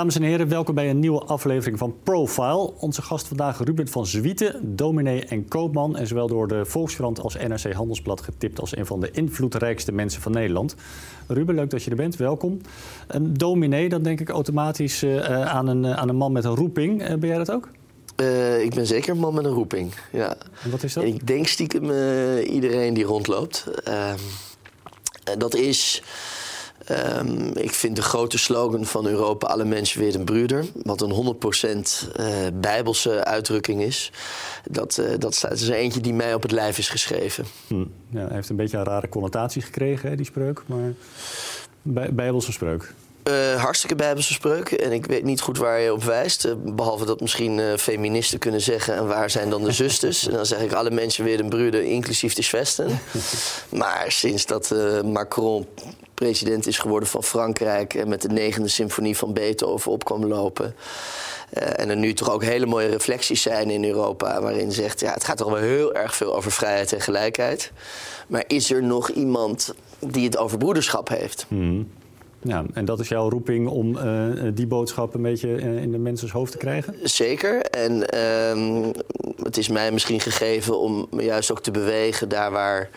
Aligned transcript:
Dames 0.00 0.16
en 0.16 0.22
heren, 0.22 0.48
welkom 0.48 0.74
bij 0.74 0.90
een 0.90 0.98
nieuwe 0.98 1.20
aflevering 1.20 1.78
van 1.78 1.94
Profile. 2.02 2.72
Onze 2.78 3.02
gast 3.02 3.26
vandaag 3.26 3.58
Ruben 3.64 3.88
van 3.88 4.06
Zwieten, 4.06 4.76
dominee 4.76 5.24
en 5.24 5.48
koopman... 5.48 5.96
en 5.96 6.06
zowel 6.06 6.26
door 6.28 6.48
de 6.48 6.64
Volkskrant 6.64 7.20
als 7.20 7.36
NRC 7.36 7.72
Handelsblad 7.72 8.20
getipt... 8.20 8.60
als 8.60 8.76
een 8.76 8.86
van 8.86 9.00
de 9.00 9.10
invloedrijkste 9.10 9.92
mensen 9.92 10.22
van 10.22 10.32
Nederland. 10.32 10.74
Ruben, 11.26 11.54
leuk 11.54 11.70
dat 11.70 11.82
je 11.82 11.90
er 11.90 11.96
bent, 11.96 12.16
welkom. 12.16 12.60
Een 13.06 13.34
dominee, 13.34 13.88
dan 13.88 14.02
denk 14.02 14.20
ik 14.20 14.28
automatisch 14.28 15.02
uh, 15.02 15.46
aan, 15.46 15.66
een, 15.66 15.86
aan 15.86 16.08
een 16.08 16.16
man 16.16 16.32
met 16.32 16.44
een 16.44 16.54
roeping. 16.54 17.02
Uh, 17.02 17.08
ben 17.08 17.28
jij 17.28 17.38
dat 17.38 17.52
ook? 17.52 17.68
Uh, 18.16 18.62
ik 18.62 18.74
ben 18.74 18.86
zeker 18.86 19.10
een 19.10 19.18
man 19.18 19.34
met 19.34 19.44
een 19.44 19.52
roeping, 19.52 19.94
ja. 20.12 20.36
En 20.62 20.70
wat 20.70 20.82
is 20.82 20.92
dat? 20.92 21.04
ik 21.04 21.26
denk 21.26 21.46
stiekem 21.46 21.84
iedereen 22.40 22.94
die 22.94 23.04
rondloopt. 23.04 23.66
Ehm, 23.84 24.18
dat 25.38 25.54
is 25.54 26.02
Um, 26.90 27.56
ik 27.56 27.70
vind 27.70 27.96
de 27.96 28.02
grote 28.02 28.38
slogan 28.38 28.84
van 28.84 29.06
Europa: 29.06 29.46
alle 29.46 29.64
mensen 29.64 30.00
weer 30.00 30.14
een 30.14 30.24
broeder. 30.24 30.64
Wat 30.82 31.00
een 31.00 31.36
100% 32.06 32.16
uh, 32.20 32.26
bijbelse 32.54 33.24
uitdrukking 33.24 33.82
is. 33.82 34.12
Dat, 34.70 34.98
uh, 35.00 35.18
dat 35.18 35.48
is 35.52 35.68
er 35.68 35.74
eentje 35.74 36.00
die 36.00 36.14
mij 36.14 36.34
op 36.34 36.42
het 36.42 36.52
lijf 36.52 36.78
is 36.78 36.88
geschreven. 36.88 37.44
Hm. 37.66 37.84
Ja, 38.08 38.26
hij 38.26 38.34
heeft 38.34 38.48
een 38.48 38.56
beetje 38.56 38.76
een 38.78 38.84
rare 38.84 39.08
connotatie 39.08 39.62
gekregen, 39.62 40.10
hè, 40.10 40.16
die 40.16 40.26
spreuk. 40.26 40.62
Maar 40.66 40.92
bij, 41.82 42.14
bijbelse 42.14 42.52
spreuk. 42.52 42.94
Uh, 43.24 43.62
hartstikke 43.62 43.94
bijbelse 43.94 44.32
spreuk. 44.32 44.70
En 44.70 44.92
ik 44.92 45.06
weet 45.06 45.24
niet 45.24 45.40
goed 45.40 45.58
waar 45.58 45.80
je 45.80 45.92
op 45.92 46.02
wijst. 46.02 46.46
Uh, 46.46 46.52
behalve 46.56 47.04
dat 47.04 47.20
misschien 47.20 47.58
uh, 47.58 47.76
feministen 47.76 48.38
kunnen 48.38 48.60
zeggen... 48.60 48.94
en 48.94 49.06
waar 49.06 49.30
zijn 49.30 49.50
dan 49.50 49.64
de 49.64 49.72
zusters? 49.72 50.24
en 50.28 50.32
dan 50.32 50.46
zeg 50.46 50.60
ik 50.60 50.72
alle 50.72 50.90
mensen 50.90 51.24
weer 51.24 51.40
een 51.40 51.48
broeder, 51.48 51.82
inclusief 51.82 52.34
de 52.34 52.42
Zwesten. 52.42 53.00
maar 53.68 54.04
sinds 54.08 54.46
dat 54.46 54.74
Macron 55.04 55.66
president 56.14 56.66
is 56.66 56.78
geworden 56.78 57.08
van 57.08 57.22
Frankrijk... 57.24 57.94
en 57.94 58.08
met 58.08 58.22
de 58.22 58.28
negende 58.28 58.68
symfonie 58.68 59.16
van 59.16 59.32
Beethoven 59.32 59.92
op 59.92 60.04
kwam 60.04 60.26
lopen... 60.26 60.74
en 61.50 61.88
er 61.88 61.96
nu 61.96 62.14
toch 62.14 62.30
ook 62.30 62.44
hele 62.44 62.66
mooie 62.66 62.88
reflecties 62.88 63.42
zijn 63.42 63.70
in 63.70 63.84
Europa... 63.84 64.42
waarin 64.42 64.72
zegt, 64.72 65.00
ja, 65.00 65.12
het 65.12 65.24
gaat 65.24 65.36
toch 65.36 65.50
wel 65.50 65.60
heel 65.60 65.94
erg 65.94 66.16
veel 66.16 66.36
over 66.36 66.52
vrijheid 66.52 66.92
en 66.92 67.00
gelijkheid. 67.00 67.72
Maar 68.26 68.44
is 68.46 68.70
er 68.70 68.82
nog 68.82 69.10
iemand 69.10 69.74
die 69.98 70.24
het 70.24 70.36
over 70.36 70.58
broederschap 70.58 71.08
heeft? 71.08 71.46
Mm. 71.48 71.88
Ja, 72.42 72.64
en 72.74 72.84
dat 72.84 73.00
is 73.00 73.08
jouw 73.08 73.30
roeping 73.30 73.68
om 73.68 73.96
uh, 73.96 74.50
die 74.54 74.66
boodschap 74.66 75.14
een 75.14 75.22
beetje 75.22 75.48
uh, 75.48 75.82
in 75.82 75.92
de 75.92 75.98
mensen's 75.98 76.32
hoofd 76.32 76.52
te 76.52 76.58
krijgen? 76.58 76.94
Zeker. 77.02 77.60
En 77.60 77.92
uh, 78.14 78.86
het 79.42 79.56
is 79.56 79.68
mij 79.68 79.92
misschien 79.92 80.20
gegeven 80.20 80.78
om 80.78 81.08
juist 81.10 81.50
ook 81.50 81.62
te 81.62 81.70
bewegen 81.70 82.28
daar 82.28 82.50
waar 82.50 82.90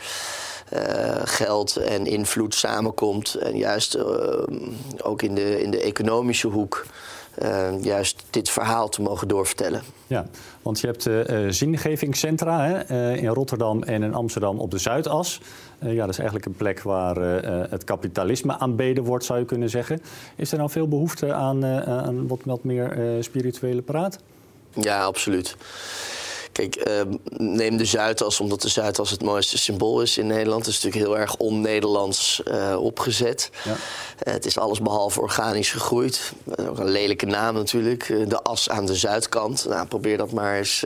geld 1.23 1.75
en 1.75 2.05
invloed 2.05 2.55
samenkomt. 2.55 3.35
En 3.35 3.57
juist 3.57 3.97
ook 5.01 5.21
in 5.21 5.35
de, 5.35 5.61
in 5.61 5.71
de 5.71 5.81
economische 5.81 6.47
hoek. 6.47 6.85
Juist 7.81 8.23
dit 8.29 8.49
verhaal 8.49 8.89
te 8.89 9.01
mogen 9.01 9.27
doorvertellen. 9.27 9.81
Ja, 10.07 10.25
want 10.61 10.79
je 10.79 10.87
hebt 10.87 11.07
uh, 11.07 11.49
zingevingscentra 11.49 12.65
hè, 12.65 12.91
uh, 13.13 13.23
in 13.23 13.27
Rotterdam 13.27 13.83
en 13.83 14.03
in 14.03 14.13
Amsterdam 14.13 14.59
op 14.59 14.71
de 14.71 14.77
Zuidas. 14.77 15.41
Ja, 15.79 15.99
dat 15.99 16.09
is 16.09 16.17
eigenlijk 16.17 16.45
een 16.45 16.55
plek 16.55 16.81
waar 16.81 17.15
het 17.69 17.83
kapitalisme 17.83 18.57
aanbeden 18.57 19.03
wordt, 19.03 19.25
zou 19.25 19.39
je 19.39 19.45
kunnen 19.45 19.69
zeggen. 19.69 20.01
Is 20.35 20.51
er 20.51 20.57
nou 20.57 20.69
veel 20.69 20.87
behoefte 20.87 21.33
aan, 21.33 21.65
aan 21.85 22.27
wat, 22.27 22.39
wat 22.43 22.63
meer 22.63 23.17
spirituele 23.19 23.81
praat? 23.81 24.19
Ja, 24.81 25.03
absoluut. 25.03 25.55
Kijk, 26.53 26.87
uh, 26.87 27.01
neem 27.37 27.77
de 27.77 27.85
Zuidas, 27.85 28.39
omdat 28.39 28.61
de 28.61 28.69
Zuidas 28.69 29.09
het 29.09 29.23
mooiste 29.23 29.57
symbool 29.57 30.01
is 30.01 30.17
in 30.17 30.27
Nederland. 30.27 30.65
Het 30.65 30.75
is 30.75 30.83
natuurlijk 30.83 31.11
heel 31.11 31.21
erg 31.21 31.37
on-Nederlands 31.37 32.41
uh, 32.47 32.75
opgezet. 32.79 33.49
Ja. 33.63 33.71
Uh, 33.71 33.77
het 34.33 34.45
is 34.45 34.57
alles 34.57 34.81
behalve 34.81 35.21
organisch 35.21 35.71
gegroeid. 35.71 36.33
ook 36.69 36.79
een 36.79 36.89
lelijke 36.89 37.25
naam 37.25 37.53
natuurlijk. 37.53 38.05
de 38.27 38.41
as 38.41 38.69
aan 38.69 38.85
de 38.85 38.95
zuidkant. 38.95 39.65
Nou, 39.69 39.87
probeer 39.87 40.17
dat 40.17 40.31
maar 40.31 40.57
eens 40.57 40.83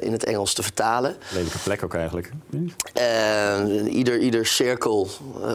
in 0.00 0.12
het 0.12 0.24
Engels 0.24 0.54
te 0.54 0.62
vertalen. 0.62 1.16
Lelijke 1.32 1.58
plek 1.58 1.84
ook 1.84 1.94
eigenlijk. 1.94 2.30
ieder, 3.90 4.18
ieder 4.18 4.46
cirkel 4.46 5.08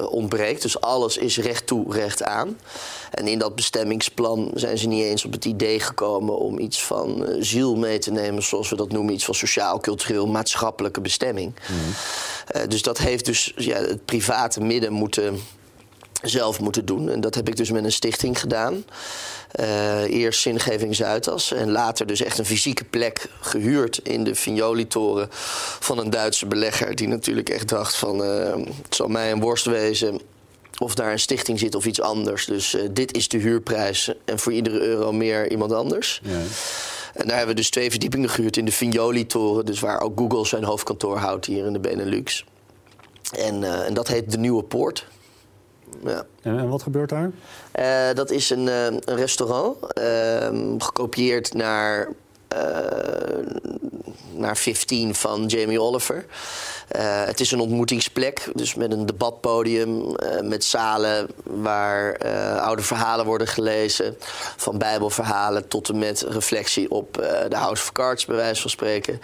ontbreekt. 0.09 0.61
Dus 0.61 0.81
alles 0.81 1.17
is 1.17 1.37
recht 1.37 1.67
toe, 1.67 1.93
recht 1.93 2.23
aan. 2.23 2.57
En 3.11 3.27
in 3.27 3.39
dat 3.39 3.55
bestemmingsplan 3.55 4.51
zijn 4.53 4.77
ze 4.77 4.87
niet 4.87 5.03
eens 5.03 5.25
op 5.25 5.31
het 5.31 5.45
idee 5.45 5.79
gekomen 5.79 6.37
om 6.37 6.59
iets 6.59 6.83
van 6.83 7.25
ziel 7.39 7.75
mee 7.75 7.99
te 7.99 8.11
nemen, 8.11 8.43
zoals 8.43 8.69
we 8.69 8.75
dat 8.75 8.91
noemen, 8.91 9.13
iets 9.13 9.25
van 9.25 9.35
sociaal, 9.47 9.79
cultureel, 9.79 10.27
maatschappelijke 10.27 11.01
bestemming. 11.01 11.53
Mm. 11.69 12.69
dus 12.69 12.81
dat 12.81 12.97
heeft 12.97 13.25
dus 13.25 13.53
ja, 13.55 13.77
het 13.77 14.05
private 14.05 14.61
midden 14.61 14.91
moeten 14.91 15.39
zelf 16.21 16.59
moeten 16.59 16.85
doen. 16.85 17.09
En 17.09 17.21
dat 17.21 17.35
heb 17.35 17.47
ik 17.47 17.55
dus 17.55 17.71
met 17.71 17.83
een 17.83 17.91
stichting 17.91 18.39
gedaan. 18.39 18.85
Uh, 19.59 20.01
eerst 20.01 20.41
Zingeving 20.41 20.95
Zuidas 20.95 21.51
en 21.51 21.71
later 21.71 22.05
dus 22.05 22.21
echt 22.21 22.37
een 22.39 22.45
fysieke 22.45 22.83
plek 22.83 23.29
gehuurd 23.41 23.97
in 24.03 24.23
de 24.23 24.35
Vignoli-toren 24.35 25.27
van 25.79 25.97
een 25.97 26.09
Duitse 26.09 26.45
belegger. 26.45 26.95
Die 26.95 27.07
natuurlijk 27.07 27.49
echt 27.49 27.69
dacht 27.69 27.95
van, 27.95 28.21
uh, 28.21 28.53
het 28.83 28.95
zal 28.95 29.07
mij 29.07 29.31
een 29.31 29.39
worst 29.39 29.65
wezen 29.65 30.21
of 30.79 30.95
daar 30.95 31.11
een 31.11 31.19
stichting 31.19 31.59
zit 31.59 31.75
of 31.75 31.85
iets 31.85 32.01
anders. 32.01 32.45
Dus 32.45 32.73
uh, 32.73 32.81
dit 32.91 33.15
is 33.15 33.27
de 33.27 33.37
huurprijs 33.37 34.13
en 34.25 34.39
voor 34.39 34.53
iedere 34.53 34.79
euro 34.79 35.11
meer 35.11 35.51
iemand 35.51 35.71
anders. 35.71 36.21
Ja. 36.23 36.41
En 37.13 37.27
daar 37.27 37.37
hebben 37.37 37.55
we 37.55 37.61
dus 37.61 37.69
twee 37.69 37.89
verdiepingen 37.89 38.29
gehuurd 38.29 38.57
in 38.57 38.65
de 38.65 38.71
Vignoli-toren. 38.71 39.65
Dus 39.65 39.79
waar 39.79 40.01
ook 40.01 40.19
Google 40.19 40.45
zijn 40.45 40.63
hoofdkantoor 40.63 41.17
houdt 41.17 41.45
hier 41.45 41.65
in 41.65 41.73
de 41.73 41.79
Benelux. 41.79 42.45
En, 43.37 43.61
uh, 43.61 43.87
en 43.87 43.93
dat 43.93 44.07
heet 44.07 44.31
De 44.31 44.37
Nieuwe 44.37 44.63
Poort. 44.63 45.07
Ja. 46.05 46.25
En, 46.41 46.69
wat 46.69 46.81
gebeurt 46.81 47.09
daar? 47.09 47.31
Uh, 47.79 48.15
dat 48.15 48.31
is 48.31 48.49
een, 48.49 48.67
een 48.67 49.01
restaurant, 49.05 49.93
ehm, 49.93 50.79
gekopieerd 50.79 51.53
naar 51.53 52.09
naar 54.31 54.57
15 54.57 55.15
van 55.15 55.45
Jamie 55.45 55.81
Oliver. 55.81 56.25
Uh, 56.95 57.25
het 57.25 57.39
is 57.39 57.51
een 57.51 57.59
ontmoetingsplek, 57.59 58.49
dus 58.53 58.75
met 58.75 58.91
een 58.91 59.05
debatpodium, 59.05 59.99
uh, 59.99 60.41
met 60.41 60.63
zalen 60.63 61.27
waar 61.43 62.17
oude 62.59 62.81
verhalen 62.81 63.25
worden 63.25 63.47
gelezen. 63.47 64.17
Van 64.57 64.77
bijbelverhalen 64.77 65.67
tot 65.67 65.89
en 65.89 65.99
met 65.99 66.25
reflectie 66.29 66.91
op 66.91 67.13
de 67.49 67.55
House 67.55 67.83
of 67.83 67.91
Cards, 67.91 68.25
bij 68.25 68.35
wijze 68.35 68.61
van 68.61 68.69
spreken. 68.69 69.19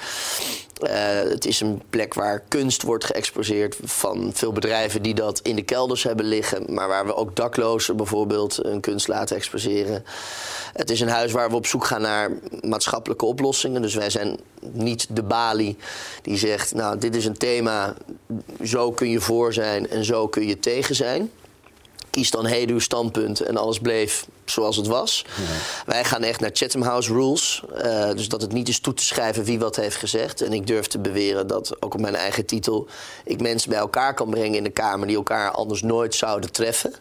Het 0.80 1.46
is 1.46 1.60
een 1.60 1.82
plek 1.90 2.14
waar 2.14 2.44
kunst 2.48 2.82
wordt 2.82 3.06
geëxposeerd 3.06 3.78
van 3.84 4.32
veel 4.34 4.52
bedrijven 4.52 5.02
die 5.02 5.14
dat 5.14 5.40
in 5.44 5.56
de 5.56 5.62
kelders 5.62 6.04
hebben 6.04 6.26
liggen. 6.26 6.74
Maar 6.74 6.88
waar 6.88 7.06
we 7.06 7.16
ook 7.16 7.36
daklozen 7.36 7.98
bijvoorbeeld 7.98 8.66
een 8.66 8.80
kunst 8.80 9.08
laten 9.08 9.36
exposeren. 9.36 10.04
Het 10.74 10.90
is 10.90 11.00
een 11.00 11.08
huis 11.08 11.32
waar 11.32 11.50
we 11.50 11.56
op 11.56 11.66
zoek 11.66 11.86
gaan 11.86 12.02
naar 12.02 12.32
maatschappelijke 12.62 13.26
oplossingen. 13.26 13.82
Dus 13.82 13.96
wij 13.96 14.10
zijn 14.10 14.40
niet 14.72 15.08
de 15.10 15.24
balie 15.24 15.78
die 16.22 16.38
zegt, 16.38 16.74
nou 16.74 16.98
dit 16.98 17.16
is 17.16 17.26
een 17.26 17.38
thema, 17.38 17.94
zo 18.64 18.92
kun 18.92 19.10
je 19.10 19.20
voor 19.20 19.54
zijn 19.54 19.90
en 19.90 20.06
zo 20.06 20.28
kun 20.28 20.48
je 20.48 20.60
tegen 20.60 20.96
zijn. 20.96 21.32
Kies 22.10 22.32
dan 22.32 22.46
heden 22.46 22.76
uw 22.76 22.80
standpunt 22.80 23.40
en 23.40 23.58
alles 23.58 23.80
bleef 23.80 24.28
zoals 24.46 24.76
het 24.76 24.88
was. 24.88 25.26
Wij 25.86 26.04
gaan 26.06 26.24
echt 26.24 26.40
naar 26.40 26.50
Chatham 26.54 26.82
House 26.82 27.14
Rules. 27.14 27.64
Uh, 27.86 28.12
dus 28.12 28.30
dat 28.30 28.42
het 28.42 28.52
niet 28.52 28.68
is 28.68 28.80
toe 28.80 28.94
te 28.94 29.04
schrijven 29.04 29.44
wie 29.44 29.60
wat 29.60 29.76
heeft 29.76 29.96
gezegd. 29.96 30.42
En 30.42 30.54
ik 30.54 30.68
durf 30.68 30.88
te 30.88 31.00
beweren 31.00 31.48
dat, 31.48 31.76
ook 31.80 31.94
op 31.94 32.00
mijn 32.00 32.16
eigen 32.16 32.46
titel... 32.46 32.88
ik 33.26 33.42
mensen 33.42 33.70
bij 33.70 33.80
elkaar 33.80 34.14
kan 34.14 34.30
brengen 34.30 34.58
in 34.58 34.64
de 34.64 34.70
Kamer... 34.70 35.08
die 35.08 35.16
elkaar 35.16 35.52
anders 35.52 35.82
nooit 35.82 36.16
zouden 36.16 36.52
treffen. 36.52 36.94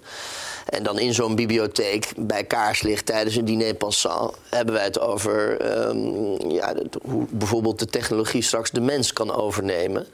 En 0.68 0.82
dan 0.82 0.98
in 0.98 1.14
zo'n 1.14 1.34
bibliotheek 1.34 2.12
bij 2.16 2.44
kaarslicht 2.44 3.06
tijdens 3.06 3.36
een 3.36 3.44
diner 3.44 3.74
passant 3.74 4.34
hebben 4.50 4.74
wij 4.74 4.84
het 4.84 5.00
over 5.00 5.66
um, 5.88 6.50
ja, 6.50 6.74
hoe 7.02 7.26
bijvoorbeeld 7.30 7.78
de 7.78 7.86
technologie 7.86 8.42
straks 8.42 8.70
de 8.70 8.80
mens 8.80 9.12
kan 9.12 9.34
overnemen. 9.34 10.06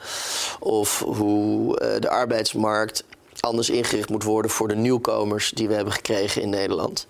Of 0.61 0.99
hoe 0.99 1.81
uh, 1.83 2.01
de 2.01 2.09
arbeidsmarkt 2.09 3.05
anders 3.43 3.71
ingericht 3.71 4.11
moet 4.11 4.23
worden 4.23 4.51
voor 4.51 4.69
de 4.69 4.77
nieuwkomers 4.77 5.51
die 5.51 5.69
we 5.69 5.75
hebben 5.75 5.93
gekregen 5.93 6.43
in 6.43 6.49
Nederland. 6.49 7.07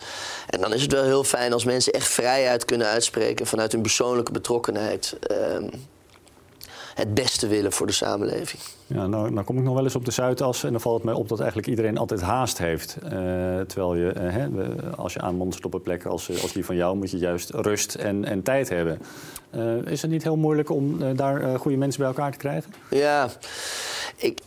En 0.47 0.61
dan 0.61 0.73
is 0.73 0.83
het 0.83 0.93
wel 0.93 1.05
heel 1.05 1.25
fijn 1.25 1.53
als 1.53 1.65
mensen 1.65 1.93
echt 1.93 2.09
vrijheid 2.09 2.65
kunnen 2.65 2.87
uitspreken 2.87 3.47
vanuit 3.47 3.73
hun 3.73 3.83
persoonlijke 3.83 4.33
betrokkenheid. 4.33 5.17
Uh, 5.31 5.69
het 6.95 7.15
beste 7.15 7.47
willen 7.47 7.73
voor 7.73 7.87
de 7.87 7.93
samenleving. 7.93 8.63
Ja, 8.87 9.07
nou, 9.07 9.31
nou 9.31 9.47
kom 9.47 9.59
ik 9.59 9.65
nog 9.65 9.75
wel 9.75 9.85
eens 9.85 9.95
op 9.95 10.05
de 10.05 10.11
Zuidas 10.11 10.65
en 10.65 10.71
dan 10.71 10.81
valt 10.81 10.97
het 10.97 11.05
mij 11.05 11.15
op 11.15 11.29
dat 11.29 11.39
eigenlijk 11.39 11.69
iedereen 11.69 11.99
altijd 11.99 12.21
haast 12.21 12.59
heeft. 12.59 12.97
Uh, 13.05 13.11
terwijl 13.61 13.95
je, 13.95 14.15
uh, 14.17 14.33
hè, 14.33 14.49
als 14.97 15.13
je 15.13 15.21
aanmonstert 15.21 15.67
op 15.67 15.75
een 15.75 15.83
plek 15.83 16.05
als, 16.05 16.43
als 16.43 16.53
die 16.53 16.65
van 16.65 16.77
jou, 16.77 16.97
moet 16.97 17.11
je 17.11 17.19
juist 17.19 17.51
rust 17.51 17.95
en, 17.95 18.25
en 18.25 18.43
tijd 18.43 18.69
hebben. 18.69 18.99
Uh, 19.57 19.87
is 19.87 20.03
het 20.03 20.11
niet 20.11 20.23
heel 20.23 20.37
moeilijk 20.37 20.71
om 20.71 21.17
daar 21.17 21.59
goede 21.59 21.77
mensen 21.77 22.01
bij 22.01 22.09
elkaar 22.09 22.33
te 22.33 22.39
krijgen? 22.39 22.75
Ja, 22.91 23.29
ik, 24.17 24.39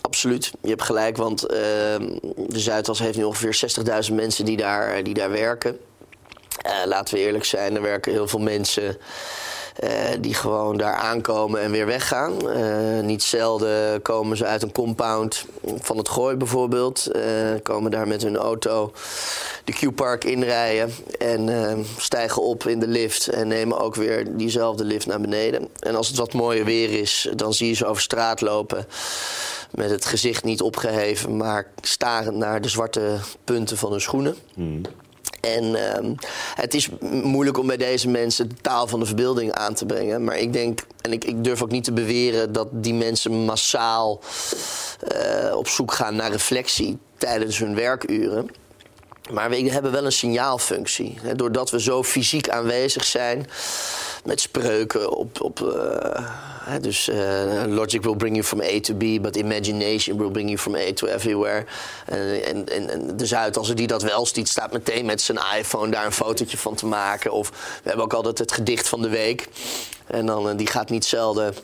absoluut. 0.00 0.52
Je 0.62 0.68
hebt 0.68 0.82
gelijk, 0.82 1.16
want 1.16 1.46
ehm, 1.46 2.18
de 2.48 2.60
Zuidas 2.60 2.98
heeft 2.98 3.16
nu 3.16 3.24
ongeveer 3.24 3.54
60.000 4.08 4.14
mensen 4.14 4.44
die 4.44 4.56
daar, 4.56 5.02
die 5.02 5.14
daar 5.14 5.30
werken. 5.30 5.78
laten 6.84 7.14
we 7.14 7.20
eerlijk 7.20 7.44
zijn, 7.44 7.74
er 7.74 7.82
werken 7.82 8.12
heel 8.12 8.28
veel 8.28 8.38
mensen 8.38 8.98
die 10.20 10.34
gewoon 10.34 10.76
daar 10.76 10.94
aankomen 10.94 11.60
en 11.60 11.70
weer 11.70 11.86
weggaan. 11.86 12.36
niet 13.06 13.22
zelden 13.22 14.02
komen 14.02 14.36
ze 14.36 14.44
uit 14.44 14.62
een 14.62 14.72
compound 14.72 15.44
van 15.80 15.96
het 15.96 16.08
Gooi 16.08 16.36
bijvoorbeeld. 16.36 17.10
komen 17.62 17.90
daar 17.90 18.08
met 18.08 18.22
hun 18.22 18.36
auto 18.36 18.92
de 19.64 19.72
Q-park 19.72 20.24
inrijden 20.24 20.92
en 21.18 21.86
stijgen 21.96 22.42
op 22.42 22.66
in 22.66 22.80
de 22.80 22.86
lift 22.86 23.28
en 23.28 23.48
nemen 23.48 23.78
ook 23.78 23.94
weer 23.94 24.36
diezelfde 24.36 24.84
lift 24.84 25.06
naar 25.06 25.20
beneden. 25.20 25.68
En 25.78 25.94
als 25.96 26.08
het 26.08 26.16
wat 26.16 26.32
mooier 26.32 26.64
weer 26.64 27.00
is, 27.00 27.28
dan 27.36 27.54
zie 27.54 27.68
je 27.68 27.74
ze 27.74 27.86
over 27.86 28.02
straat 28.02 28.40
lopen 28.40 28.86
met 29.70 29.90
het 29.90 30.04
gezicht 30.04 30.44
niet 30.44 30.62
opgeheven, 30.62 31.36
maar 31.36 31.66
starend 31.80 32.36
naar 32.36 32.60
de 32.60 32.68
zwarte 32.68 33.18
punten 33.44 33.76
van 33.76 33.90
hun 33.90 34.00
schoenen. 34.00 34.36
Hmm. 34.54 34.82
En 35.40 35.94
ehm, 35.94 36.14
het 36.54 36.74
is 36.74 36.88
moeilijk 37.22 37.58
om 37.58 37.66
bij 37.66 37.76
deze 37.76 38.08
mensen 38.08 38.48
de 38.48 38.54
taal 38.60 38.86
van 38.86 39.00
de 39.00 39.06
verbeelding 39.06 39.52
aan 39.52 39.74
te 39.74 39.86
brengen. 39.86 40.24
Maar 40.24 40.38
ik 40.38 40.52
denk, 40.52 40.80
en 41.00 41.12
ik, 41.12 41.24
ik 41.24 41.44
durf 41.44 41.62
ook 41.62 41.70
niet 41.70 41.84
te 41.84 41.92
beweren 41.92 42.52
dat 42.52 42.68
die 42.72 42.94
mensen 42.94 43.32
massaal 43.32 44.20
uh, 45.14 45.56
op 45.56 45.68
zoek 45.68 45.92
gaan 45.92 46.16
naar 46.16 46.30
reflectie 46.30 46.98
tijdens 47.18 47.58
hun 47.58 47.74
werkuren. 47.74 48.48
Maar 49.30 49.50
we 49.50 49.70
hebben 49.70 49.92
wel 49.92 50.04
een 50.04 50.12
signaalfunctie. 50.12 51.18
Doordat 51.36 51.70
we 51.70 51.80
zo 51.80 52.02
fysiek 52.02 52.48
aanwezig 52.48 53.04
zijn 53.04 53.46
met 54.24 54.40
spreuken 54.40 55.16
op. 55.16 55.40
op 55.40 55.60
uh, 55.60 56.76
dus 56.80 57.08
uh, 57.08 57.64
logic 57.66 58.02
will 58.02 58.16
bring 58.16 58.34
you 58.34 58.46
from 58.46 58.60
A 58.60 58.80
to 58.80 58.94
B, 58.94 59.22
but 59.22 59.36
imagination 59.36 60.18
will 60.18 60.30
bring 60.30 60.48
you 60.48 60.58
from 60.58 60.74
A 60.74 60.92
to 60.94 61.06
everywhere. 61.06 61.64
En, 62.04 62.68
en, 62.68 62.88
en 62.88 63.16
de 63.16 63.26
Zuidasser 63.26 63.76
die 63.76 63.86
dat 63.86 64.02
wel 64.02 64.26
ziet, 64.26 64.48
staat 64.48 64.72
meteen 64.72 65.06
met 65.06 65.20
zijn 65.20 65.38
iPhone 65.58 65.90
daar 65.90 66.06
een 66.06 66.12
fotootje 66.12 66.56
van 66.56 66.74
te 66.74 66.86
maken. 66.86 67.32
Of 67.32 67.48
we 67.82 67.88
hebben 67.88 68.04
ook 68.04 68.12
altijd 68.12 68.38
het 68.38 68.52
gedicht 68.52 68.88
van 68.88 69.02
de 69.02 69.08
week. 69.08 69.48
En 70.06 70.26
dan, 70.26 70.48
uh, 70.48 70.56
die 70.56 70.66
gaat 70.66 70.90
niet 70.90 71.04
zelden 71.04 71.54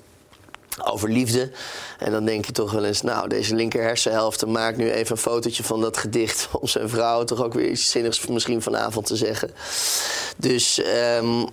over 0.84 1.10
liefde. 1.10 1.50
En 1.98 2.12
dan 2.12 2.24
denk 2.24 2.44
je 2.44 2.52
toch 2.52 2.72
wel 2.72 2.84
eens, 2.84 3.02
nou, 3.02 3.28
deze 3.28 3.54
linker 3.54 3.82
hersenhelft 3.82 4.46
maakt 4.46 4.76
nu 4.76 4.90
even 4.90 5.12
een 5.12 5.22
fotootje 5.22 5.64
van 5.64 5.80
dat 5.80 5.96
gedicht 5.96 6.48
om 6.52 6.68
zijn 6.68 6.88
vrouw 6.88 7.24
toch 7.24 7.42
ook 7.42 7.54
weer 7.54 7.70
iets 7.70 7.90
zinnigs 7.90 8.26
misschien 8.26 8.62
vanavond 8.62 9.06
te 9.06 9.16
zeggen. 9.16 9.50
Dus. 10.36 10.80
Um, 11.18 11.48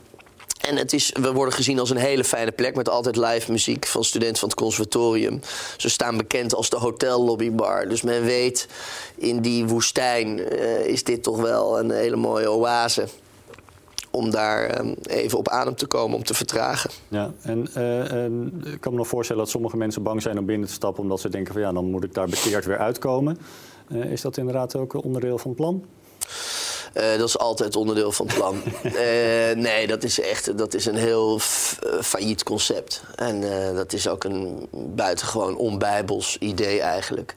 en 0.70 0.78
het 0.78 0.94
is, 0.94 1.16
we 1.22 1.32
worden 1.32 1.54
gezien 1.54 1.80
als 1.80 1.90
een 1.90 1.98
hele 1.98 2.24
fijne 2.24 2.52
plek 2.52 2.76
met 2.76 2.90
altijd 2.90 3.16
live 3.16 3.52
muziek 3.52 3.86
van 3.86 4.04
studenten 4.04 4.38
van 4.38 4.50
het 4.50 4.58
conservatorium. 4.58 5.40
Ze 5.78 5.90
staan 5.90 6.18
bekend 6.18 6.56
als 6.56 6.70
de 6.70 6.78
hotellobbybar. 6.78 7.88
Dus 7.88 8.02
men 8.02 8.24
weet, 8.24 8.68
in 9.16 9.42
die 9.42 9.66
woestijn 9.66 10.40
uh, 10.40 10.86
is 10.86 11.04
dit 11.04 11.24
toch 11.24 11.42
wel 11.42 11.80
een 11.80 11.92
hele 11.92 12.16
mooie 12.16 12.52
oase 12.52 13.08
om 14.12 14.30
daar 14.30 14.80
um, 14.80 14.96
even 15.04 15.38
op 15.38 15.50
adem 15.50 15.76
te 15.76 15.86
komen, 15.86 16.18
om 16.18 16.24
te 16.24 16.34
vertragen. 16.34 16.90
Ja, 17.08 17.34
en, 17.42 17.68
uh, 17.78 18.12
en, 18.12 18.64
ik 18.74 18.82
kan 18.82 18.92
me 18.92 18.98
nog 18.98 19.08
voorstellen 19.08 19.42
dat 19.42 19.52
sommige 19.52 19.78
mensen 19.78 20.04
bang 20.04 20.22
zijn 20.22 20.40
om 20.40 20.46
binnen 20.46 20.68
te 20.68 20.74
stappen... 20.74 21.04
omdat 21.04 21.20
ze 21.20 21.30
denken 21.30 21.54
van 21.54 21.62
ja, 21.62 21.72
dan 21.72 21.86
moet 21.86 22.04
ik 22.04 22.14
daar 22.14 22.28
bekeerd 22.28 22.66
weer 22.66 22.78
uitkomen. 22.78 23.38
Uh, 23.88 24.12
is 24.12 24.22
dat 24.22 24.38
inderdaad 24.38 24.76
ook 24.76 24.94
een 24.94 25.02
onderdeel 25.02 25.38
van 25.38 25.50
het 25.50 25.60
plan? 25.60 25.84
Uh, 26.94 27.18
dat 27.18 27.28
is 27.28 27.38
altijd 27.38 27.76
onderdeel 27.76 28.12
van 28.12 28.26
het 28.26 28.36
plan. 28.36 28.62
uh, 28.84 28.94
nee, 29.68 29.88
dat 29.88 30.04
is 30.04 30.20
echt 30.20 30.58
dat 30.58 30.74
is 30.74 30.86
een 30.86 30.96
heel 30.96 31.40
failliet 32.02 32.44
concept. 32.44 33.04
En 33.16 33.42
uh, 33.42 33.76
dat 33.76 33.94
is 33.94 34.08
ook 34.08 34.24
een 34.24 34.68
buitengewoon 34.72 35.56
onbijbels 35.56 36.38
idee 36.40 36.82
eigenlijk. 36.82 37.36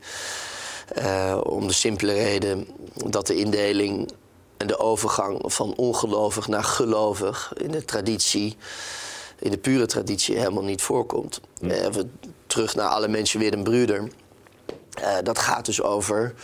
om 1.43 1.67
de 1.67 1.73
simpele 1.73 2.13
reden 2.13 2.67
dat 3.07 3.27
de 3.27 3.37
indeling 3.37 4.13
en 4.57 4.67
de 4.67 4.79
overgang 4.79 5.39
van 5.45 5.75
ongelovig 5.77 6.49
naar 6.49 6.65
gelovig 6.65 7.53
in 7.57 7.71
de 7.71 7.85
traditie, 7.85 8.57
in 9.39 9.51
de 9.51 9.59
pure 9.59 9.87
traditie, 9.87 10.39
helemaal 10.39 10.65
niet 10.65 10.83
voorkomt. 10.83 11.41
We 11.61 12.07
terug 12.47 12.75
naar 12.75 12.89
alle 12.89 13.09
mensen 13.09 13.39
weer 13.39 13.53
een 13.53 13.65
broeder. 13.65 14.09
dat 15.23 15.39
gaat 15.39 15.67
dus 15.67 15.83
over 15.83 16.35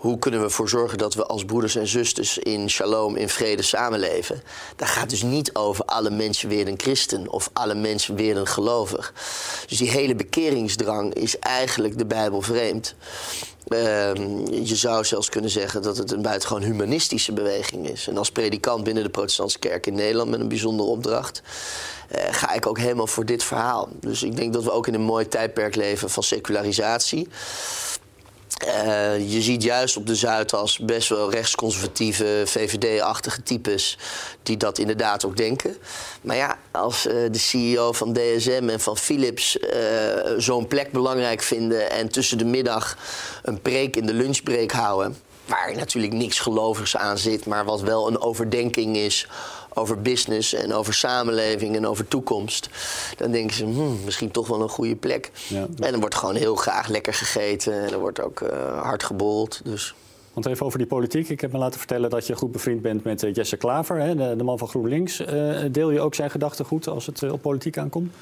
hoe 0.00 0.18
kunnen 0.18 0.40
we 0.40 0.46
ervoor 0.46 0.68
zorgen 0.68 0.98
dat 0.98 1.14
we 1.14 1.26
als 1.26 1.44
broeders 1.44 1.76
en 1.76 1.86
zusters 1.86 2.38
in 2.38 2.70
shalom, 2.70 3.16
in 3.16 3.28
vrede 3.28 3.62
samenleven? 3.62 4.42
Dat 4.76 4.88
gaat 4.88 5.10
dus 5.10 5.22
niet 5.22 5.54
over 5.54 5.84
alle 5.84 6.10
mensen 6.10 6.48
weer 6.48 6.68
een 6.68 6.80
christen 6.80 7.30
of 7.30 7.50
alle 7.52 7.74
mensen 7.74 8.14
weer 8.14 8.36
een 8.36 8.46
gelovig. 8.46 9.12
Dus 9.66 9.78
die 9.78 9.90
hele 9.90 10.14
bekeringsdrang 10.14 11.14
is 11.14 11.38
eigenlijk 11.38 11.98
de 11.98 12.06
Bijbel 12.06 12.42
vreemd. 12.42 12.94
Ehm, 13.68 14.52
je 14.52 14.76
zou 14.76 15.04
zelfs 15.04 15.28
kunnen 15.28 15.50
zeggen 15.50 15.82
dat 15.82 15.96
het 15.96 16.12
een 16.12 16.22
buitengewoon 16.22 16.62
humanistische 16.62 17.32
beweging 17.32 17.88
is. 17.88 18.08
En 18.08 18.18
als 18.18 18.30
predikant 18.30 18.84
binnen 18.84 19.02
de 19.02 19.10
Protestantse 19.10 19.58
Kerk 19.58 19.86
in 19.86 19.94
Nederland 19.94 20.30
met 20.30 20.40
een 20.40 20.48
bijzondere 20.48 20.88
opdracht. 20.88 21.42
Uh, 22.16 22.22
ga 22.30 22.52
ik 22.52 22.66
ook 22.66 22.78
helemaal 22.78 23.06
voor 23.06 23.24
dit 23.24 23.42
verhaal. 23.42 23.88
Dus 24.00 24.22
ik 24.22 24.36
denk 24.36 24.52
dat 24.52 24.64
we 24.64 24.70
ook 24.70 24.86
in 24.86 24.94
een 24.94 25.00
mooi 25.00 25.28
tijdperk 25.28 25.74
leven 25.74 26.10
van 26.10 26.22
secularisatie. 26.22 27.28
Uh, 28.66 29.32
je 29.32 29.42
ziet 29.42 29.62
juist 29.62 29.96
op 29.96 30.06
de 30.06 30.14
Zuidas 30.14 30.78
best 30.78 31.08
wel 31.08 31.30
rechtsconservatieve, 31.30 32.42
VVD-achtige 32.44 33.42
types 33.42 33.98
die 34.42 34.56
dat 34.56 34.78
inderdaad 34.78 35.24
ook 35.24 35.36
denken. 35.36 35.76
Maar 36.20 36.36
ja, 36.36 36.58
als 36.70 37.06
uh, 37.06 37.12
de 37.30 37.38
CEO 37.38 37.92
van 37.92 38.12
DSM 38.12 38.68
en 38.68 38.80
van 38.80 38.96
Philips 38.96 39.56
uh, 39.56 39.70
zo'n 40.36 40.66
plek 40.66 40.92
belangrijk 40.92 41.42
vinden 41.42 41.90
en 41.90 42.08
tussen 42.08 42.38
de 42.38 42.44
middag 42.44 42.96
een 43.42 43.60
preek 43.60 43.96
in 43.96 44.06
de 44.06 44.14
lunchbreak 44.14 44.72
houden, 44.72 45.16
waar 45.46 45.76
natuurlijk 45.76 46.12
niks 46.12 46.38
gelovigs 46.38 46.96
aan 46.96 47.18
zit, 47.18 47.46
maar 47.46 47.64
wat 47.64 47.80
wel 47.80 48.08
een 48.08 48.20
overdenking 48.20 48.96
is 48.96 49.26
over 49.74 50.02
business 50.02 50.54
en 50.54 50.72
over 50.72 50.94
samenleving 50.94 51.76
en 51.76 51.86
over 51.86 52.08
toekomst. 52.08 52.68
Dan 53.16 53.30
denken 53.30 53.56
ze, 53.56 53.64
hmm, 53.64 53.98
misschien 54.04 54.30
toch 54.30 54.46
wel 54.46 54.62
een 54.62 54.68
goede 54.68 54.96
plek. 54.96 55.30
Ja. 55.48 55.66
En 55.76 55.90
dan 55.90 56.00
wordt 56.00 56.14
gewoon 56.14 56.34
heel 56.34 56.56
graag 56.56 56.88
lekker 56.88 57.14
gegeten 57.14 57.72
en 57.72 57.92
er 57.92 57.98
wordt 57.98 58.20
ook 58.20 58.40
uh, 58.40 58.82
hard 58.82 59.02
gebold. 59.02 59.60
Dus. 59.64 59.94
Want 60.32 60.46
even 60.46 60.66
over 60.66 60.78
die 60.78 60.86
politiek. 60.86 61.28
Ik 61.28 61.40
heb 61.40 61.52
me 61.52 61.58
laten 61.58 61.78
vertellen 61.78 62.10
dat 62.10 62.26
je 62.26 62.36
goed 62.36 62.52
bevriend 62.52 62.82
bent 62.82 63.04
met 63.04 63.22
uh, 63.22 63.34
Jesse 63.34 63.56
Klaver, 63.56 63.96
hè, 63.96 64.14
de, 64.14 64.36
de, 64.36 64.44
man 64.44 64.58
van 64.58 64.68
GroenLinks. 64.68 65.20
Uh, 65.20 65.58
deel 65.70 65.90
je 65.90 66.00
ook 66.00 66.14
zijn 66.14 66.30
gedachtegoed 66.30 66.88
als 66.88 67.06
het 67.06 67.30
op 67.30 67.42
politiek 67.42 67.78
aankomt? 67.78 68.14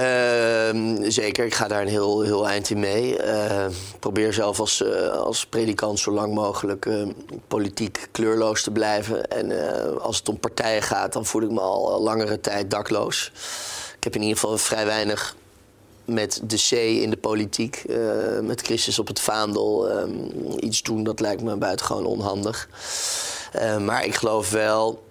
Uh, 0.00 1.10
zeker, 1.10 1.44
ik 1.44 1.54
ga 1.54 1.68
daar 1.68 1.82
een 1.82 1.88
heel, 1.88 2.22
heel 2.22 2.48
eind 2.48 2.70
in 2.70 2.78
mee. 2.78 3.24
Uh, 3.24 3.66
probeer 4.00 4.32
zelf 4.32 4.60
als, 4.60 4.80
uh, 4.80 5.08
als 5.08 5.46
predikant 5.46 5.98
zo 5.98 6.10
lang 6.10 6.34
mogelijk 6.34 6.86
uh, 6.86 7.08
politiek 7.48 8.08
kleurloos 8.10 8.62
te 8.62 8.70
blijven. 8.70 9.28
En 9.28 9.52
als 10.00 10.18
het 10.18 10.28
om 10.28 10.38
partijen 10.38 10.82
gaat, 10.82 11.12
dan 11.12 11.26
voel 11.26 11.42
ik 11.42 11.50
me 11.50 11.60
al 11.60 12.02
langere 12.02 12.40
tijd 12.40 12.70
dakloos. 12.70 13.32
Ik 13.96 14.04
heb 14.04 14.14
in 14.14 14.22
ieder 14.22 14.38
geval 14.38 14.58
vrij 14.58 14.86
weinig 14.86 15.36
met 16.04 16.40
de 16.44 16.56
C 16.68 16.70
in 16.72 17.10
de 17.10 17.16
politiek, 17.16 17.84
met 18.42 18.60
Christus 18.60 18.98
op 18.98 19.06
het 19.06 19.20
vaandel. 19.20 19.90
Ehm, 19.90 20.10
iets 20.58 20.82
doen, 20.82 21.04
dat 21.04 21.20
lijkt 21.20 21.42
me 21.42 21.56
buitengewoon 21.56 22.06
onhandig. 22.06 22.68
maar 23.80 24.04
ik 24.04 24.14
geloof 24.14 24.50
wel 24.50 25.02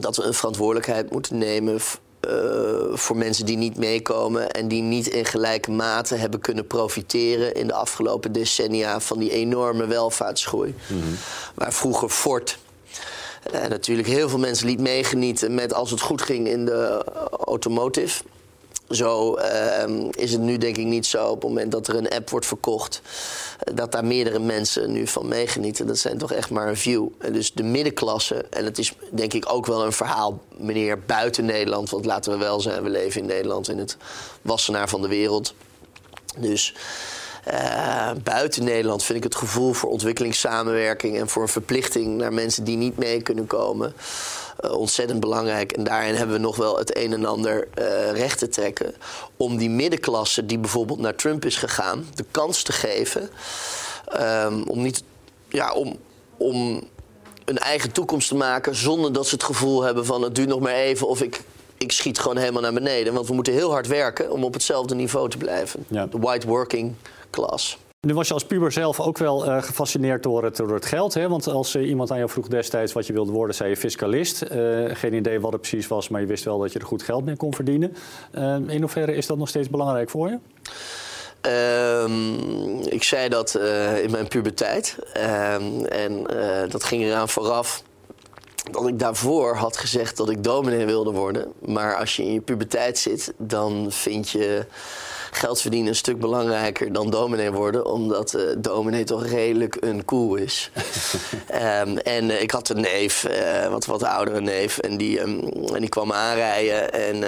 dat 0.00 0.16
we 0.16 0.22
een 0.22 0.34
verantwoordelijkheid 0.34 1.10
moeten 1.10 1.38
nemen 1.38 1.80
uh, 2.28 2.96
voor 2.96 3.16
mensen 3.16 3.46
die 3.46 3.56
niet 3.56 3.76
meekomen 3.76 4.50
en 4.50 4.68
die 4.68 4.82
niet 4.82 5.06
in 5.06 5.24
gelijke 5.24 5.70
mate 5.70 6.14
hebben 6.14 6.40
kunnen 6.40 6.66
profiteren 6.66 7.54
in 7.54 7.66
de 7.66 7.74
afgelopen 7.74 8.32
decennia 8.32 9.00
van 9.00 9.18
die 9.18 9.30
enorme 9.30 9.86
welvaartsgroei. 9.86 10.74
Mm 10.86 11.00
-hmm. 11.00 11.16
Waar 11.54 11.72
vroeger 11.72 12.08
Ford 12.08 12.58
uh, 13.54 13.66
natuurlijk 13.66 14.08
heel 14.08 14.28
veel 14.28 14.38
mensen 14.38 14.66
liet 14.66 14.80
meegenieten 14.80 15.54
met 15.54 15.74
als 15.74 15.90
het 15.90 16.00
goed 16.00 16.22
ging 16.22 16.48
in 16.48 16.64
de 16.64 17.04
automotive. 17.44 18.22
Zo 18.90 19.38
uh, 19.38 20.08
is 20.10 20.32
het 20.32 20.40
nu 20.40 20.58
denk 20.58 20.76
ik 20.76 20.86
niet 20.86 21.06
zo 21.06 21.26
op 21.26 21.40
het 21.40 21.48
moment 21.50 21.72
dat 21.72 21.88
er 21.88 21.94
een 21.94 22.08
app 22.08 22.30
wordt 22.30 22.46
verkocht, 22.46 23.00
uh, 23.68 23.76
dat 23.76 23.92
daar 23.92 24.04
meerdere 24.04 24.38
mensen 24.38 24.92
nu 24.92 25.06
van 25.06 25.28
meegenieten. 25.28 25.86
Dat 25.86 25.98
zijn 25.98 26.18
toch 26.18 26.32
echt 26.32 26.50
maar 26.50 26.68
een 26.68 26.76
view. 26.76 27.08
En 27.18 27.32
dus 27.32 27.52
de 27.52 27.62
middenklasse, 27.62 28.44
en 28.50 28.64
het 28.64 28.78
is 28.78 28.92
denk 29.10 29.32
ik 29.32 29.52
ook 29.52 29.66
wel 29.66 29.84
een 29.84 29.92
verhaal, 29.92 30.40
meneer, 30.56 30.98
buiten 30.98 31.44
Nederland. 31.44 31.90
Want 31.90 32.04
laten 32.04 32.32
we 32.32 32.38
wel 32.38 32.60
zijn, 32.60 32.82
we 32.82 32.88
leven 32.88 33.20
in 33.20 33.26
Nederland, 33.26 33.68
in 33.68 33.78
het 33.78 33.96
wassenaar 34.42 34.88
van 34.88 35.02
de 35.02 35.08
wereld. 35.08 35.54
Dus 36.38 36.74
uh, 37.52 38.10
buiten 38.22 38.64
Nederland 38.64 39.02
vind 39.02 39.18
ik 39.18 39.24
het 39.24 39.34
gevoel 39.34 39.72
voor 39.72 39.90
ontwikkelingssamenwerking 39.90 41.18
en 41.18 41.28
voor 41.28 41.42
een 41.42 41.48
verplichting 41.48 42.16
naar 42.16 42.32
mensen 42.32 42.64
die 42.64 42.76
niet 42.76 42.96
mee 42.96 43.22
kunnen 43.22 43.46
komen 43.46 43.94
uh, 44.64 44.72
ontzettend 44.72 45.20
belangrijk. 45.20 45.72
En 45.72 45.84
daarin 45.84 46.14
hebben 46.14 46.36
we 46.36 46.42
nog 46.42 46.56
wel 46.56 46.78
het 46.78 46.96
een 46.96 47.12
en 47.12 47.24
ander 47.24 47.68
uh, 47.78 48.10
recht 48.10 48.38
te 48.38 48.48
trekken. 48.48 48.94
Om 49.36 49.56
die 49.56 49.70
middenklasse 49.70 50.46
die 50.46 50.58
bijvoorbeeld 50.58 50.98
naar 50.98 51.14
Trump 51.14 51.44
is 51.44 51.56
gegaan, 51.56 52.08
de 52.14 52.24
kans 52.30 52.62
te 52.62 52.72
geven. 52.72 53.30
Um, 54.20 54.62
om 54.62 54.82
niet. 54.82 55.02
Ja, 55.48 55.72
om, 55.72 55.96
om 56.36 56.82
een 57.44 57.58
eigen 57.58 57.92
toekomst 57.92 58.28
te 58.28 58.34
maken 58.34 58.74
zonder 58.74 59.12
dat 59.12 59.26
ze 59.26 59.34
het 59.34 59.44
gevoel 59.44 59.82
hebben 59.82 60.06
van 60.06 60.22
het 60.22 60.34
duurt 60.34 60.48
nog 60.48 60.60
maar 60.60 60.74
even 60.74 61.08
of 61.08 61.22
ik, 61.22 61.42
ik 61.78 61.92
schiet 61.92 62.18
gewoon 62.18 62.36
helemaal 62.36 62.62
naar 62.62 62.72
beneden. 62.72 63.14
Want 63.14 63.26
we 63.26 63.34
moeten 63.34 63.52
heel 63.52 63.70
hard 63.70 63.86
werken 63.86 64.30
om 64.32 64.44
op 64.44 64.52
hetzelfde 64.52 64.94
niveau 64.94 65.28
te 65.28 65.36
blijven. 65.36 65.84
Ja. 65.88 66.06
De 66.06 66.18
white 66.18 66.46
working 66.46 66.94
class. 67.30 67.78
Nu 68.06 68.14
was 68.14 68.28
je 68.28 68.34
als 68.34 68.44
puber 68.44 68.72
zelf 68.72 69.00
ook 69.00 69.18
wel 69.18 69.46
uh, 69.46 69.62
gefascineerd 69.62 70.22
door 70.22 70.44
het, 70.44 70.86
geld. 70.86 71.14
Hè? 71.14 71.28
Want 71.28 71.46
als 71.46 71.74
uh, 71.74 71.88
iemand 71.88 72.10
aan 72.10 72.16
jou 72.16 72.30
vroeg 72.30 72.48
destijds 72.48 72.92
wat 72.92 73.06
je 73.06 73.12
wilde 73.12 73.32
worden, 73.32 73.56
zei 73.56 73.70
je 73.70 73.76
fiscalist. 73.76 74.42
Uh, 74.42 74.94
geen 74.94 75.14
idee 75.14 75.40
wat 75.40 75.52
het 75.52 75.60
precies 75.60 75.88
was, 75.88 76.08
maar 76.08 76.20
je 76.20 76.26
wist 76.26 76.44
wel 76.44 76.58
dat 76.58 76.72
je 76.72 76.78
er 76.78 76.84
goed 76.84 77.02
geld 77.02 77.24
mee 77.24 77.36
kon 77.36 77.54
verdienen. 77.54 77.96
in 78.66 78.80
hoeverre 78.80 79.14
is 79.14 79.26
dat 79.26 79.38
nog 79.38 79.48
steeds 79.48 79.70
belangrijk 79.70 80.10
voor 80.10 80.28
je? 80.28 80.38
Um, 82.02 82.80
ik 82.80 83.02
zei 83.02 83.28
dat 83.28 83.54
in 84.02 84.10
mijn 84.10 84.28
puberteit. 84.28 84.96
Um, 85.16 85.84
en 85.84 86.26
dat 86.68 86.84
ging 86.84 87.02
eraan 87.02 87.28
vooraf 87.28 87.82
dat 88.70 88.88
ik 88.88 88.98
daarvoor 88.98 89.56
had 89.56 89.76
gezegd 89.76 90.16
dat 90.16 90.30
ik 90.30 90.44
dominee 90.44 90.86
wilde 90.86 91.10
worden. 91.10 91.52
Maar 91.64 91.96
als 91.96 92.16
je 92.16 92.22
in 92.22 92.32
je 92.32 92.40
puberteit 92.40 92.98
zit, 92.98 93.32
dan 93.36 93.86
vind 93.90 94.30
je 94.30 94.66
geld 95.30 95.60
verdienen 95.60 95.88
een 95.88 95.96
stuk 95.96 96.20
belangrijker 96.20 96.92
dan 96.92 97.10
dominee 97.10 97.52
worden. 97.52 97.86
Omdat 97.86 98.34
uh, 98.34 98.42
dominee 98.58 99.04
toch 99.04 99.26
redelijk 99.26 99.76
een 99.80 100.04
koel 100.04 100.34
is. 100.34 100.70
um, 101.54 101.98
en 102.16 102.24
uh, 102.24 102.42
ik 102.42 102.50
had 102.50 102.68
een 102.68 102.80
neef, 102.80 103.26
uh, 103.28 103.68
wat 103.68 103.86
wat 103.86 104.02
oudere 104.02 104.40
neef. 104.40 104.78
En 104.78 104.96
die, 104.96 105.20
um, 105.20 105.40
en 105.74 105.80
die 105.80 105.88
kwam 105.88 106.12
aanrijden. 106.12 106.92
En 106.92 107.22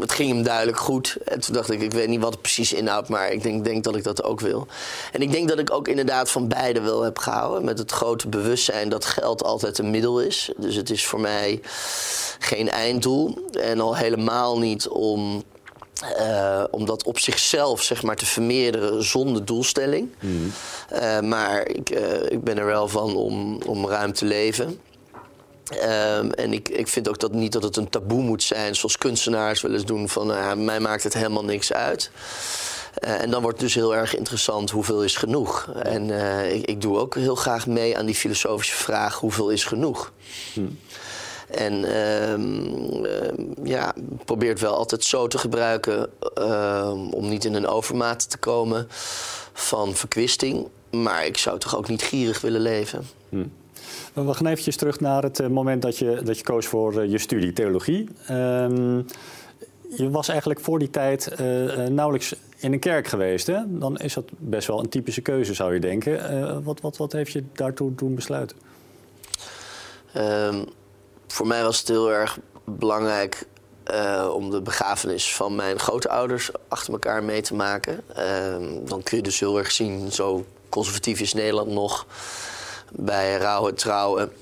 het 0.00 0.12
ging 0.12 0.32
hem 0.32 0.42
duidelijk 0.42 0.78
goed. 0.78 1.16
En 1.24 1.40
toen 1.40 1.54
dacht 1.54 1.70
ik, 1.70 1.80
ik 1.80 1.92
weet 1.92 2.08
niet 2.08 2.20
wat 2.20 2.32
het 2.32 2.42
precies 2.42 2.72
inhoudt. 2.72 3.08
Maar 3.08 3.32
ik 3.32 3.42
denk, 3.42 3.64
denk 3.64 3.84
dat 3.84 3.96
ik 3.96 4.04
dat 4.04 4.22
ook 4.22 4.40
wil. 4.40 4.66
En 5.12 5.22
ik 5.22 5.32
denk 5.32 5.48
dat 5.48 5.58
ik 5.58 5.72
ook 5.72 5.88
inderdaad 5.88 6.30
van 6.30 6.48
beide 6.48 6.80
wel 6.80 7.02
heb 7.02 7.18
gehouden. 7.18 7.64
Met 7.64 7.78
het 7.78 7.92
grote 7.92 8.28
bewustzijn 8.28 8.88
dat 8.88 9.04
geld 9.04 9.44
altijd 9.44 9.78
een 9.78 9.90
middel 9.90 10.20
is. 10.20 10.50
Dus 10.56 10.74
het 10.74 10.90
is 10.90 11.06
voor 11.06 11.20
mij 11.20 11.60
geen 12.38 12.70
einddoel. 12.70 13.38
En 13.52 13.80
al 13.80 13.96
helemaal 13.96 14.58
niet 14.58 14.88
om 14.88 15.44
uh, 16.02 16.64
om 16.70 16.86
dat 16.86 17.04
op 17.04 17.18
zichzelf 17.18 17.82
zeg 17.82 18.02
maar, 18.02 18.16
te 18.16 18.26
vermeerderen 18.26 19.04
zonder 19.04 19.44
doelstelling. 19.44 20.14
Mm. 20.20 20.52
Uh, 20.92 21.20
maar 21.20 21.68
ik, 21.68 21.90
uh, 21.90 22.22
ik 22.28 22.44
ben 22.44 22.58
er 22.58 22.66
wel 22.66 22.88
van 22.88 23.16
om, 23.16 23.62
om 23.66 23.86
ruim 23.86 24.12
te 24.12 24.24
leven. 24.24 24.80
Um, 26.18 26.32
en 26.32 26.52
ik, 26.52 26.68
ik 26.68 26.88
vind 26.88 27.08
ook 27.08 27.18
dat 27.18 27.32
niet 27.32 27.52
dat 27.52 27.62
het 27.62 27.76
een 27.76 27.88
taboe 27.88 28.22
moet 28.22 28.42
zijn, 28.42 28.74
zoals 28.74 28.98
kunstenaars 28.98 29.60
wel 29.60 29.72
eens 29.72 29.84
doen: 29.84 30.08
van 30.08 30.26
nou 30.26 30.56
mij 30.56 30.80
maakt 30.80 31.02
het 31.02 31.14
helemaal 31.14 31.44
niks 31.44 31.72
uit. 31.72 32.10
en 32.94 33.30
dan 33.30 33.42
wordt 33.42 33.56
het 33.56 33.66
dus 33.66 33.74
heel 33.74 33.94
erg 33.96 34.16
interessant 34.16 34.70
hoeveel 34.70 35.04
is 35.04 35.16
genoeg. 35.16 35.72
En 35.82 36.10
ik, 36.54 36.66
ik, 36.66 36.80
doe 36.80 36.98
ook 36.98 37.14
heel 37.14 37.34
graag 37.34 37.66
mee 37.66 37.98
aan 37.98 38.06
die 38.06 38.14
filosofische 38.14 38.74
vraag: 38.76 39.18
hoeveel 39.18 39.50
is 39.50 39.64
genoeg? 39.64 40.12
Mm. 40.54 40.78
En 41.50 41.84
uh, 41.84 43.34
ja, 43.62 43.94
probeert 44.24 44.60
wel 44.60 44.74
altijd 44.74 45.04
zo 45.04 45.26
te 45.26 45.38
gebruiken 45.38 46.10
uh, 46.38 46.92
om 47.10 47.28
niet 47.28 47.44
in 47.44 47.54
een 47.54 47.66
overmaat 47.66 48.30
te 48.30 48.38
komen 48.38 48.86
van 49.52 49.94
verkwisting. 49.94 50.68
Maar 50.90 51.26
ik 51.26 51.36
zou 51.36 51.58
toch 51.58 51.76
ook 51.76 51.88
niet 51.88 52.02
gierig 52.02 52.40
willen 52.40 52.60
leven. 52.60 53.06
Hm. 53.28 53.44
We 54.12 54.34
gaan 54.34 54.46
eventjes 54.46 54.76
terug 54.76 55.00
naar 55.00 55.22
het 55.22 55.40
eh, 55.40 55.46
moment 55.46 55.82
dat 55.82 55.98
je, 55.98 56.20
dat 56.24 56.38
je 56.38 56.44
koos 56.44 56.66
voor 56.66 57.00
eh, 57.00 57.10
je 57.10 57.18
studie 57.18 57.52
theologie. 57.52 58.08
Ehm, 58.26 59.02
je 59.96 60.10
was 60.10 60.28
eigenlijk 60.28 60.60
voor 60.60 60.78
die 60.78 60.90
tijd 60.90 61.32
uh, 61.40 61.86
nauwelijks 61.86 62.34
in 62.56 62.72
een 62.72 62.78
kerk 62.78 63.06
geweest. 63.06 63.46
Hè? 63.46 63.58
Dan 63.66 63.96
is 63.96 64.14
dat 64.14 64.24
best 64.38 64.66
wel 64.66 64.78
een 64.78 64.88
typische 64.88 65.20
keuze, 65.20 65.54
zou 65.54 65.74
je 65.74 65.80
denken. 65.80 66.64
wat, 66.64 66.80
wat, 66.80 66.96
wat 66.96 67.12
heeft 67.12 67.32
je 67.32 67.44
daartoe 67.52 67.94
doen 67.94 68.14
besluiten? 68.14 68.56
Um, 70.16 70.64
voor 71.32 71.46
mij 71.46 71.62
was 71.62 71.78
het 71.78 71.88
heel 71.88 72.12
erg 72.12 72.38
belangrijk 72.64 73.46
uh, 73.90 74.30
om 74.34 74.50
de 74.50 74.60
begrafenis 74.60 75.34
van 75.34 75.54
mijn 75.54 75.78
grootouders 75.78 76.50
achter 76.68 76.92
elkaar 76.92 77.22
mee 77.22 77.40
te 77.40 77.54
maken. 77.54 78.02
Uh, 78.18 78.56
dan 78.88 79.02
kun 79.02 79.16
je 79.16 79.22
dus 79.22 79.40
heel 79.40 79.58
erg 79.58 79.70
zien, 79.70 80.12
zo 80.12 80.44
conservatief 80.68 81.20
is 81.20 81.32
Nederland 81.32 81.70
nog, 81.70 82.06
bij 82.92 83.36
rouwen, 83.36 83.74
trouwen. 83.74 84.32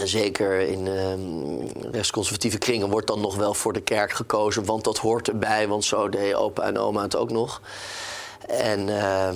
En 0.00 0.08
zeker 0.08 0.60
in 0.60 0.86
uh, 0.86 1.90
rechtsconservatieve 1.92 2.58
kringen 2.58 2.90
wordt 2.90 3.06
dan 3.06 3.20
nog 3.20 3.36
wel 3.36 3.54
voor 3.54 3.72
de 3.72 3.80
kerk 3.80 4.12
gekozen, 4.12 4.64
want 4.64 4.84
dat 4.84 4.98
hoort 4.98 5.28
erbij, 5.28 5.68
want 5.68 5.84
zo 5.84 6.08
deed 6.08 6.34
opa 6.34 6.62
en 6.62 6.78
oma 6.78 7.02
het 7.02 7.16
ook 7.16 7.30
nog. 7.30 7.60
En, 8.46 8.88
uh, 8.88 9.26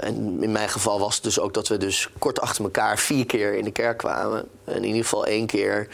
en, 0.00 0.38
in 0.40 0.52
mijn 0.52 0.68
geval 0.68 0.98
was 0.98 1.14
het 1.14 1.24
dus 1.24 1.40
ook 1.40 1.54
dat 1.54 1.68
we 1.68 1.76
dus 1.76 2.08
kort 2.18 2.40
achter 2.40 2.64
elkaar 2.64 2.98
vier 2.98 3.26
keer 3.26 3.54
in 3.54 3.64
de 3.64 3.70
kerk 3.70 3.98
kwamen. 3.98 4.44
En 4.64 4.76
in 4.76 4.84
ieder 4.84 5.02
geval 5.02 5.26
één 5.26 5.46
keer 5.46 5.88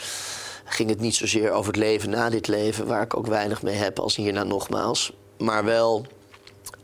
ging 0.65 0.91
het 0.91 1.01
niet 1.01 1.15
zozeer 1.15 1.51
over 1.51 1.73
het 1.73 1.81
leven 1.81 2.11
na 2.11 2.31
dit 2.31 2.49
leven, 2.49 2.87
waar 2.87 3.03
ik 3.03 3.17
ook 3.17 3.27
weinig 3.27 3.63
mee 3.63 3.75
heb 3.75 3.99
als 3.99 4.17
hierna 4.17 4.43
nogmaals. 4.43 5.13
Maar 5.39 5.65
wel 5.65 6.07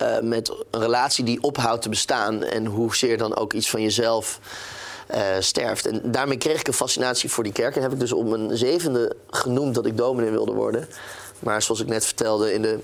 uh, 0.03 0.21
met 0.21 0.53
een 0.71 0.81
relatie 0.81 1.25
die 1.25 1.43
ophoudt 1.43 1.83
te 1.83 1.89
bestaan 1.89 2.43
en 2.43 2.67
hoezeer 2.67 3.19
dan 3.19 3.37
ook 3.37 3.53
iets 3.53 3.71
van 3.71 3.83
jezelf 3.83 4.41
uh, 5.15 5.21
sterft. 5.39 5.87
En 5.87 6.01
daarmee 6.05 6.39
kreeg 6.39 6.61
ik 6.61 6.67
een 6.67 6.73
fascinatie 6.73 7.31
voor 7.31 7.45
die 7.45 7.53
kerk. 7.53 7.77
En 7.77 7.83
heb 7.83 7.93
ik 7.93 8.01
dus 8.01 8.13
op 8.13 8.29
mijn 8.29 8.57
zevende 8.57 9.17
genoemd 9.31 9.75
dat 9.75 9.87
ik 9.87 9.97
dominee 9.97 10.31
wilde 10.31 10.53
worden. 10.53 10.89
Maar 11.39 11.63
zoals 11.63 11.81
ik 11.81 11.87
net 11.87 12.05
vertelde, 12.05 12.53
in 12.53 12.63
de 12.63 12.79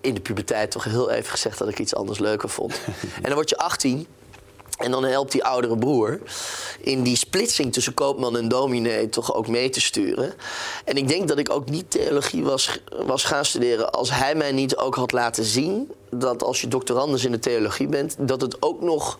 in 0.00 0.14
de 0.14 0.20
puberteit 0.20 0.70
toch 0.70 0.84
heel 0.84 1.10
even 1.10 1.30
gezegd 1.30 1.58
dat 1.58 1.68
ik 1.68 1.78
iets 1.78 1.94
anders 1.94 2.18
leuker 2.18 2.48
vond. 2.48 2.80
en 3.16 3.22
dan 3.22 3.34
word 3.34 3.48
je 3.48 3.58
18 3.58 4.06
en 4.80 4.90
dan 4.90 5.04
helpt 5.04 5.32
die 5.32 5.44
oudere 5.44 5.78
broer 5.78 6.20
in 6.80 7.02
die 7.02 7.16
splitsing 7.16 7.72
tussen 7.72 7.94
koopman 7.94 8.36
en 8.36 8.48
dominee 8.48 9.08
toch 9.08 9.34
ook 9.34 9.48
mee 9.48 9.70
te 9.70 9.80
sturen. 9.80 10.34
En 10.84 10.96
ik 10.96 11.08
denk 11.08 11.28
dat 11.28 11.38
ik 11.38 11.50
ook 11.50 11.68
niet 11.68 11.90
theologie 11.90 12.42
was, 12.42 12.80
was 13.04 13.24
gaan 13.24 13.44
studeren 13.44 13.90
als 13.92 14.10
hij 14.10 14.34
mij 14.34 14.52
niet 14.52 14.76
ook 14.76 14.94
had 14.94 15.12
laten 15.12 15.44
zien 15.44 15.92
dat 16.10 16.42
als 16.42 16.60
je 16.60 16.68
doctorandus 16.68 17.24
in 17.24 17.30
de 17.30 17.38
theologie 17.38 17.86
bent, 17.86 18.16
dat 18.18 18.40
het 18.40 18.62
ook 18.62 18.80
nog 18.80 19.18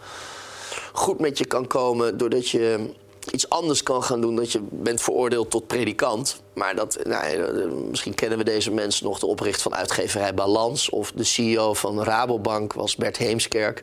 goed 0.93 1.19
met 1.19 1.39
je 1.39 1.45
kan 1.45 1.67
komen 1.67 2.19
doordat 2.19 2.49
je 2.49 2.91
iets 3.31 3.49
anders 3.49 3.83
kan 3.83 4.03
gaan 4.03 4.21
doen. 4.21 4.37
Dat 4.37 4.53
je 4.53 4.61
bent 4.71 5.03
veroordeeld 5.03 5.51
tot 5.51 5.67
predikant. 5.67 6.41
Maar 6.53 6.75
dat, 6.75 6.99
nou, 7.05 7.25
eh, 7.25 7.67
misschien 7.91 8.15
kennen 8.15 8.39
we 8.39 8.45
deze 8.45 8.71
mensen 8.71 9.07
nog. 9.07 9.19
De 9.19 9.27
oprichter 9.27 9.63
van 9.63 9.75
uitgeverij 9.75 10.35
Balans. 10.35 10.91
Of 10.91 11.13
de 11.15 11.25
CEO 11.25 11.75
van 11.75 12.03
Rabobank 12.03 12.73
was 12.73 12.97
Bert 12.97 13.17
Heemskerk. 13.17 13.83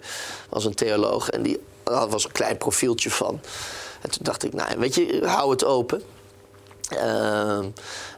Was 0.49 0.65
een 0.65 0.75
theoloog. 0.75 1.29
En 1.29 1.41
die 1.41 1.59
had 1.83 2.11
was 2.11 2.25
een 2.25 2.31
klein 2.31 2.57
profieltje 2.57 3.11
van. 3.11 3.39
En 4.01 4.09
toen 4.09 4.23
dacht 4.23 4.43
ik, 4.43 4.53
nou, 4.53 4.77
weet 4.77 4.95
je, 4.95 5.21
hou 5.25 5.51
het 5.51 5.65
open. 5.65 6.01
Uh, 6.93 7.57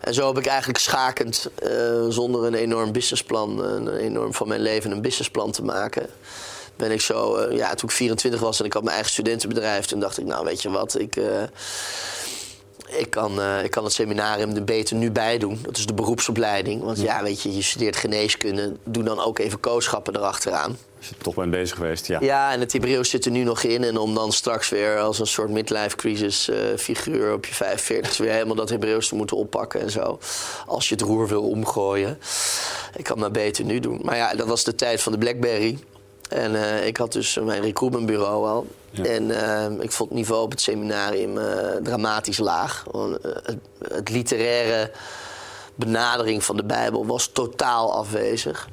en 0.01 0.13
zo 0.13 0.27
heb 0.27 0.37
ik 0.37 0.45
eigenlijk 0.45 0.79
schakend, 0.79 1.49
uh, 1.63 2.05
zonder 2.09 2.43
een 2.43 2.53
enorm 2.53 2.91
businessplan, 2.91 3.63
een 3.63 3.95
enorm 3.95 4.33
van 4.33 4.47
mijn 4.47 4.61
leven 4.61 4.91
een 4.91 5.01
businessplan 5.01 5.51
te 5.51 5.63
maken, 5.63 6.09
ben 6.79 6.91
ik 6.91 7.01
zo, 7.01 7.37
uh, 7.37 7.57
ja, 7.57 7.73
toen 7.73 7.89
ik 7.89 7.95
24 7.95 8.39
was 8.39 8.59
en 8.59 8.65
ik 8.65 8.73
had 8.73 8.81
mijn 8.81 8.93
eigen 8.93 9.11
studentenbedrijf, 9.11 9.85
toen 9.85 9.99
dacht 9.99 10.17
ik, 10.17 10.25
nou 10.25 10.45
weet 10.45 10.61
je 10.61 10.69
wat, 10.69 10.99
ik, 10.99 11.15
uh, 11.15 11.25
ik, 12.97 13.09
kan, 13.09 13.39
uh, 13.39 13.63
ik 13.63 13.71
kan 13.71 13.83
het 13.83 13.93
seminarium 13.93 14.55
er 14.55 14.63
beter 14.63 14.95
nu 14.95 15.11
bij 15.11 15.37
doen. 15.37 15.59
Dat 15.61 15.77
is 15.77 15.85
de 15.85 15.93
beroepsopleiding. 15.93 16.83
Want 16.83 16.99
ja, 16.99 17.23
weet 17.23 17.41
je, 17.41 17.55
je 17.55 17.61
studeert 17.61 17.95
geneeskunde, 17.95 18.75
doe 18.83 19.03
dan 19.03 19.19
ook 19.19 19.39
even 19.39 19.59
kooschappen 19.59 20.15
erachteraan. 20.15 20.77
Als 20.97 21.09
je 21.09 21.15
toch 21.17 21.35
bent 21.35 21.51
bezig 21.51 21.77
geweest, 21.77 22.07
ja. 22.07 22.17
Ja, 22.21 22.51
en 22.51 22.59
het 22.59 22.73
Hebreeuws 22.73 23.09
zit 23.09 23.25
er 23.25 23.31
nu 23.31 23.43
nog 23.43 23.63
in. 23.63 23.83
En 23.83 23.97
om 23.97 24.15
dan 24.15 24.31
straks 24.31 24.69
weer 24.69 24.99
als 24.99 25.19
een 25.19 25.27
soort 25.27 25.49
midlife 25.49 25.95
crisis 25.95 26.49
figuur 26.77 27.33
op 27.33 27.45
je 27.45 27.53
45 27.53 28.17
weer 28.17 28.31
helemaal 28.31 28.55
dat 28.55 28.69
Hebreeuws 28.69 29.07
te 29.07 29.15
moeten 29.15 29.37
oppakken 29.37 29.81
en 29.81 29.91
zo. 29.91 30.19
Als 30.65 30.89
je 30.89 30.95
het 30.95 31.03
roer 31.03 31.27
wil 31.27 31.49
omgooien. 31.49 32.19
Ik 32.95 33.03
kan 33.03 33.19
dat 33.19 33.31
beter 33.31 33.65
nu 33.65 33.79
doen. 33.79 33.99
Maar 34.03 34.15
ja, 34.15 34.33
dat 34.33 34.47
was 34.47 34.63
de 34.63 34.75
tijd 34.75 35.01
van 35.01 35.11
de 35.11 35.17
Blackberry. 35.17 35.77
En 36.29 36.53
uh, 36.53 36.85
ik 36.85 36.97
had 36.97 37.11
dus 37.11 37.39
mijn 37.43 37.61
recruitmentbureau 37.61 38.47
al. 38.47 38.67
Ja. 38.91 39.03
En 39.03 39.23
uh, 39.23 39.83
ik 39.83 39.91
vond 39.91 40.09
het 40.09 40.17
niveau 40.17 40.43
op 40.43 40.51
het 40.51 40.61
seminarium 40.61 41.37
uh, 41.37 41.43
dramatisch 41.83 42.37
laag. 42.37 42.85
Het, 42.91 43.57
het, 43.87 44.09
literaire 44.09 44.91
benadering 45.75 46.43
van 46.43 46.57
de 46.57 46.63
Bijbel 46.63 47.05
was 47.05 47.27
totaal 47.27 47.93
afwezig. 47.93 48.69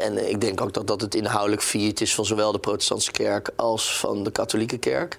En 0.00 0.28
ik 0.28 0.40
denk 0.40 0.60
ook 0.60 0.72
dat 0.72 0.86
dat 0.86 1.00
het 1.00 1.14
inhoudelijk 1.14 1.62
viert 1.62 2.00
is 2.00 2.14
van 2.14 2.24
zowel 2.24 2.52
de 2.52 2.58
protestantse 2.58 3.10
kerk 3.10 3.50
als 3.56 3.98
van 3.98 4.24
de 4.24 4.30
katholieke 4.30 4.78
kerk. 4.78 5.18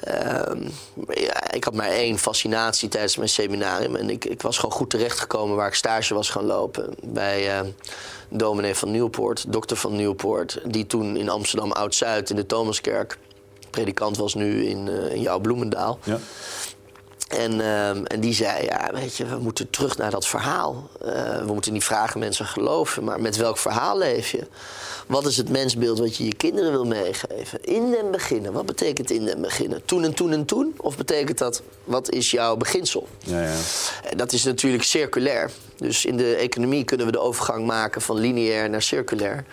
Ehm, 0.00 0.68
ik 1.50 1.64
had 1.64 1.74
maar 1.74 1.88
één 1.88 2.18
fascinatie 2.18 2.88
tijdens 2.88 3.16
mijn 3.16 3.28
seminarium. 3.28 3.96
En 3.96 4.10
ik, 4.10 4.24
ik 4.24 4.42
was 4.42 4.58
gewoon 4.58 4.76
goed 4.76 4.90
terechtgekomen 4.90 5.56
waar 5.56 5.68
ik 5.68 5.74
stage 5.74 6.14
was 6.14 6.30
gaan 6.30 6.44
lopen. 6.44 6.94
Bij 7.02 7.64
dominee 8.28 8.74
van 8.74 8.90
Nieuwpoort, 8.90 9.52
dokter 9.52 9.76
van 9.76 9.96
Nieuwpoort, 9.96 10.60
die 10.64 10.86
toen 10.86 11.16
in 11.16 11.28
Amsterdam 11.28 11.72
Oud-Zuid 11.72 12.30
in 12.30 12.36
de 12.36 12.46
Thomaskerk 12.46 13.18
predikant 13.70 14.16
was 14.16 14.34
nu 14.34 14.66
in, 14.66 14.86
uh, 14.86 15.12
in 15.12 15.20
jouw 15.20 15.38
Bloemendaal. 15.38 15.98
Ja. 16.02 16.18
En, 17.28 17.54
uh, 17.54 17.88
en 17.88 18.20
die 18.20 18.34
zei, 18.34 18.64
ja, 18.64 18.90
weet 18.92 19.16
je, 19.16 19.26
we 19.26 19.38
moeten 19.38 19.70
terug 19.70 19.96
naar 19.96 20.10
dat 20.10 20.26
verhaal. 20.26 20.90
Uh, 21.04 21.38
we 21.38 21.52
moeten 21.52 21.72
niet 21.72 21.84
vragen 21.84 22.20
mensen 22.20 22.46
geloven, 22.46 23.04
maar 23.04 23.20
met 23.20 23.36
welk 23.36 23.58
verhaal 23.58 23.98
leef 23.98 24.30
je? 24.30 24.46
Wat 25.06 25.26
is 25.26 25.36
het 25.36 25.48
mensbeeld 25.48 25.98
wat 25.98 26.16
je 26.16 26.24
je 26.24 26.34
kinderen 26.34 26.70
wil 26.70 26.84
meegeven? 26.84 27.64
In 27.64 27.90
den 27.90 28.10
beginnen, 28.10 28.52
wat 28.52 28.66
betekent 28.66 29.10
in 29.10 29.24
den 29.24 29.40
beginnen? 29.40 29.82
Toen 29.84 30.04
en 30.04 30.14
toen 30.14 30.32
en 30.32 30.44
toen? 30.44 30.74
Of 30.76 30.96
betekent 30.96 31.38
dat, 31.38 31.62
wat 31.84 32.10
is 32.10 32.30
jouw 32.30 32.56
beginsel? 32.56 33.08
Ja, 33.18 33.42
ja. 33.42 33.56
En 34.10 34.16
dat 34.16 34.32
is 34.32 34.44
natuurlijk 34.44 34.82
circulair. 34.82 35.50
Dus 35.78 36.04
in 36.04 36.16
de 36.16 36.34
economie 36.34 36.84
kunnen 36.84 37.06
we 37.06 37.12
de 37.12 37.20
overgang 37.20 37.66
maken 37.66 38.02
van 38.02 38.18
lineair 38.18 38.70
naar 38.70 38.82
circulair. 38.82 39.44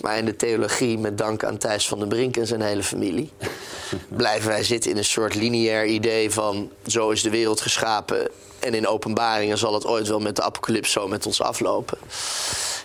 Maar 0.00 0.18
in 0.18 0.24
de 0.24 0.36
theologie, 0.36 0.98
met 0.98 1.18
dank 1.18 1.44
aan 1.44 1.58
Thijs 1.58 1.88
van 1.88 1.98
den 1.98 2.08
Brink 2.08 2.36
en 2.36 2.46
zijn 2.46 2.60
hele 2.60 2.82
familie, 2.82 3.30
blijven 4.08 4.48
wij 4.48 4.62
zitten 4.62 4.90
in 4.90 4.96
een 4.96 5.04
soort 5.04 5.34
lineair 5.34 5.86
idee 5.86 6.30
van 6.30 6.70
zo 6.86 7.10
is 7.10 7.22
de 7.22 7.30
wereld 7.30 7.60
geschapen. 7.60 8.30
En 8.58 8.74
in 8.74 8.86
openbaringen 8.86 9.58
zal 9.58 9.74
het 9.74 9.86
ooit 9.86 10.08
wel 10.08 10.20
met 10.20 10.36
de 10.36 10.42
apocalyps 10.42 10.92
zo 10.92 11.08
met 11.08 11.26
ons 11.26 11.42
aflopen. 11.42 11.98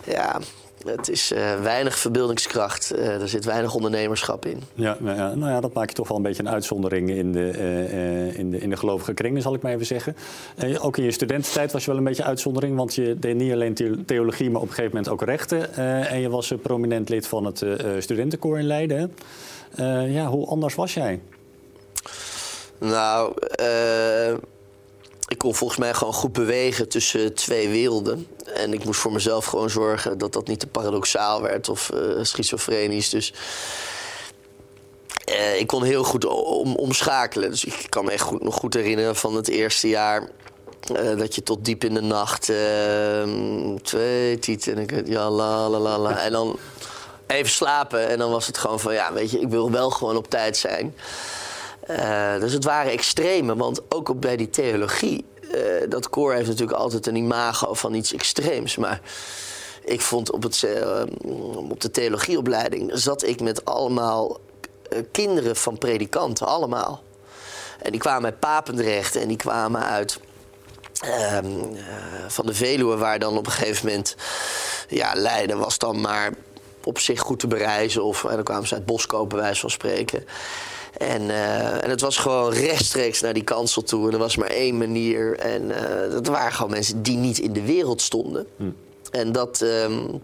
Ja, 0.03 0.39
het 0.85 1.09
is 1.09 1.31
uh, 1.31 1.61
weinig 1.61 1.97
verbeeldingskracht. 1.97 2.93
Uh, 2.95 3.21
er 3.21 3.29
zit 3.29 3.45
weinig 3.45 3.73
ondernemerschap 3.73 4.45
in. 4.45 4.61
Ja, 4.73 4.97
nou 4.99 5.17
ja, 5.17 5.35
nou 5.35 5.51
ja, 5.51 5.61
dat 5.61 5.73
maakt 5.73 5.95
toch 5.95 6.07
wel 6.07 6.17
een 6.17 6.23
beetje 6.23 6.43
een 6.43 6.49
uitzondering 6.49 7.09
in 7.09 7.31
de, 7.31 7.51
uh, 7.57 8.37
in 8.37 8.51
de, 8.51 8.57
in 8.57 8.69
de 8.69 8.77
gelovige 8.77 9.13
kringen, 9.13 9.41
zal 9.41 9.53
ik 9.53 9.61
maar 9.61 9.71
even 9.71 9.85
zeggen. 9.85 10.15
ook 10.79 10.97
in 10.97 11.03
je 11.03 11.11
studententijd 11.11 11.71
was 11.71 11.85
je 11.85 11.89
wel 11.89 11.99
een 11.99 12.05
beetje 12.05 12.23
uitzondering, 12.23 12.75
want 12.75 12.95
je 12.95 13.19
deed 13.19 13.35
niet 13.35 13.51
alleen 13.51 14.03
theologie, 14.05 14.49
maar 14.49 14.61
op 14.61 14.67
een 14.67 14.73
gegeven 14.73 14.95
moment 14.95 15.09
ook 15.13 15.21
rechten. 15.21 15.73
en 16.07 16.19
je 16.19 16.29
was 16.29 16.53
prominent 16.61 17.09
lid 17.09 17.27
van 17.27 17.45
het 17.45 17.65
studentenkoor 17.99 18.59
in 18.59 18.65
Leiden. 18.65 19.15
ja, 20.07 20.25
hoe 20.25 20.47
anders 20.47 20.75
was 20.75 20.93
jij? 20.93 21.19
Nou, 22.77 23.33
ik 25.27 25.37
kon 25.37 25.55
volgens 25.55 25.79
mij 25.79 25.93
gewoon 25.93 26.13
goed 26.13 26.33
bewegen 26.33 26.89
tussen 26.89 27.33
twee 27.33 27.69
werelden. 27.69 28.27
En 28.53 28.73
ik 28.73 28.85
moest 28.85 28.99
voor 28.99 29.11
mezelf 29.11 29.45
gewoon 29.45 29.69
zorgen 29.69 30.17
dat 30.17 30.33
dat 30.33 30.47
niet 30.47 30.59
te 30.59 30.67
paradoxaal 30.67 31.41
werd 31.41 31.69
of 31.69 31.91
uh, 31.93 31.99
schizofrenisch. 32.21 33.09
Dus 33.09 33.33
uh, 35.29 35.59
ik 35.59 35.67
kon 35.67 35.83
heel 35.83 36.03
goed 36.03 36.25
om, 36.25 36.75
omschakelen. 36.75 37.49
Dus 37.49 37.65
ik 37.65 37.85
kan 37.89 38.05
me 38.05 38.11
echt 38.11 38.21
goed, 38.21 38.43
nog 38.43 38.55
goed 38.55 38.73
herinneren 38.73 39.15
van 39.15 39.35
het 39.35 39.47
eerste 39.47 39.87
jaar. 39.87 40.29
Uh, 40.91 41.17
dat 41.17 41.35
je 41.35 41.43
tot 41.43 41.65
diep 41.65 41.83
in 41.83 41.93
de 41.93 42.01
nacht 42.01 42.49
ehm, 42.49 43.77
twee 43.81 44.39
tieten 44.39 44.75
en 44.75 44.81
ik 44.81 45.07
ja 45.07 45.29
la 45.29 45.69
la 45.69 45.79
la 45.79 45.97
la 45.97 46.17
en 46.17 46.31
dan 46.31 46.59
even 47.27 47.51
slapen 47.51 48.07
en 48.07 48.17
dan 48.17 48.31
was 48.31 48.47
het 48.47 48.57
gewoon 48.57 48.79
van 48.79 48.93
ja 48.93 49.13
weet 49.13 49.31
je 49.31 49.39
ik 49.39 49.49
wil 49.49 49.71
wel 49.71 49.89
gewoon 49.89 50.15
op 50.15 50.29
tijd 50.29 50.57
zijn. 50.57 50.95
Uh, 51.89 52.39
dus 52.39 52.53
het 52.53 52.63
waren 52.63 52.91
extreme, 52.91 53.55
want 53.55 53.81
ook 53.89 54.19
bij 54.19 54.35
die 54.35 54.49
theologie 54.49 55.25
uh, 55.41 55.89
dat 55.89 56.09
koor 56.09 56.33
heeft 56.33 56.47
natuurlijk 56.47 56.77
altijd 56.77 57.07
een 57.07 57.15
imago 57.15 57.73
van 57.73 57.93
iets 57.93 58.13
extreems. 58.13 58.75
Maar 58.75 59.01
ik 59.83 60.01
vond 60.01 60.31
op, 60.31 60.43
het, 60.43 60.61
uh, 60.61 61.03
op 61.69 61.81
de 61.81 61.91
theologieopleiding 61.91 62.91
zat 62.93 63.23
ik 63.23 63.41
met 63.41 63.65
allemaal 63.65 64.39
kinderen 65.11 65.55
van 65.55 65.77
predikanten, 65.77 66.47
allemaal. 66.47 67.03
En 67.81 67.91
die 67.91 67.99
kwamen 67.99 68.25
uit 68.25 68.39
Papendrecht 68.39 69.15
en 69.15 69.27
die 69.27 69.37
kwamen 69.37 69.83
uit 69.83 70.19
ehm, 70.99 71.61
van 72.27 72.45
de 72.45 72.53
Veluwe, 72.53 72.97
waar 72.97 73.19
dan 73.19 73.37
op 73.37 73.45
een 73.45 73.51
gegeven 73.51 73.85
moment 73.85 74.15
ja, 74.87 75.11
Leiden 75.15 75.57
was 75.57 75.77
dan 75.77 76.01
maar 76.01 76.33
op 76.83 76.99
zich 76.99 77.19
goed 77.19 77.39
te 77.39 77.47
bereizen. 77.47 78.03
Of 78.03 78.21
dan 78.21 78.43
kwamen 78.43 78.67
ze 78.67 78.75
uit 78.75 78.85
Boskopen, 78.85 79.27
bij 79.27 79.45
wijze 79.45 79.61
van 79.61 79.69
spreken. 79.69 80.25
En, 80.97 81.21
uh, 81.21 81.83
en 81.83 81.89
het 81.89 82.01
was 82.01 82.17
gewoon 82.17 82.53
rechtstreeks 82.53 83.21
naar 83.21 83.33
die 83.33 83.43
kansel 83.43 83.83
toe. 83.83 84.07
En 84.07 84.13
er 84.13 84.19
was 84.19 84.35
maar 84.35 84.49
één 84.49 84.77
manier. 84.77 85.39
En 85.39 85.61
uh, 85.63 86.11
dat 86.11 86.27
waren 86.27 86.53
gewoon 86.53 86.71
mensen 86.71 87.01
die 87.01 87.17
niet 87.17 87.37
in 87.37 87.53
de 87.53 87.65
wereld 87.65 88.01
stonden. 88.01 88.47
Hm. 88.57 88.69
En 89.11 89.31
dat. 89.31 89.61
Um, 89.61 90.21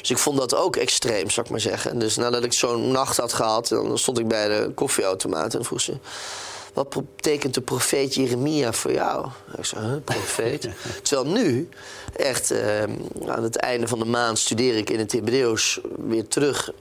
dus 0.00 0.10
ik 0.10 0.18
vond 0.18 0.38
dat 0.38 0.54
ook 0.54 0.76
extreem, 0.76 1.30
zou 1.30 1.46
ik 1.46 1.52
maar 1.52 1.60
zeggen. 1.60 1.98
Dus 1.98 2.16
nadat 2.16 2.44
ik 2.44 2.52
zo'n 2.52 2.90
nacht 2.90 3.16
had 3.16 3.32
gehad, 3.32 3.68
dan 3.68 3.98
stond 3.98 4.18
ik 4.18 4.28
bij 4.28 4.48
de 4.48 4.70
koffieautomaat 4.74 5.54
en 5.54 5.64
vroeg 5.64 5.80
ze. 5.80 5.96
Wat 6.72 6.88
betekent 7.16 7.54
de 7.54 7.60
profeet 7.60 8.14
Jeremia 8.14 8.72
voor 8.72 8.92
jou? 8.92 9.26
Ik 9.56 9.64
zei, 9.64 9.86
huh, 9.86 9.96
profeet? 10.04 10.68
Terwijl 11.02 11.28
nu, 11.28 11.68
echt 12.16 12.52
uh, 12.52 12.82
aan 13.26 13.42
het 13.42 13.56
einde 13.56 13.88
van 13.88 13.98
de 13.98 14.04
maand, 14.04 14.38
studeer 14.38 14.76
ik 14.76 14.90
in 14.90 14.98
het 14.98 15.12
Hebreeuws 15.12 15.80
weer 16.06 16.28
terug 16.28 16.72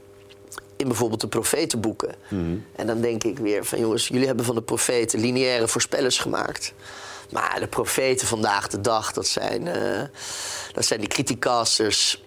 in 0.81 0.87
bijvoorbeeld 0.87 1.21
de 1.21 1.27
profetenboeken. 1.27 2.15
Mhm. 2.29 2.55
En 2.75 2.87
dan 2.87 3.01
denk 3.01 3.23
ik 3.23 3.39
weer 3.39 3.65
van 3.65 3.79
jongens, 3.79 4.07
jullie 4.07 4.27
hebben 4.27 4.45
van 4.45 4.55
de 4.55 4.61
profeten 4.61 5.19
lineaire 5.19 5.67
voorspellers 5.67 6.19
gemaakt. 6.19 6.73
Maar 7.31 7.59
de 7.59 7.67
profeten 7.67 8.27
vandaag 8.27 8.67
de 8.67 8.81
dag, 8.81 9.11
dat 9.11 9.27
zijn, 9.27 9.65
uh, 9.65 10.01
dat 10.73 10.85
zijn 10.85 10.99
die 10.99 11.09
criticasters. 11.09 12.23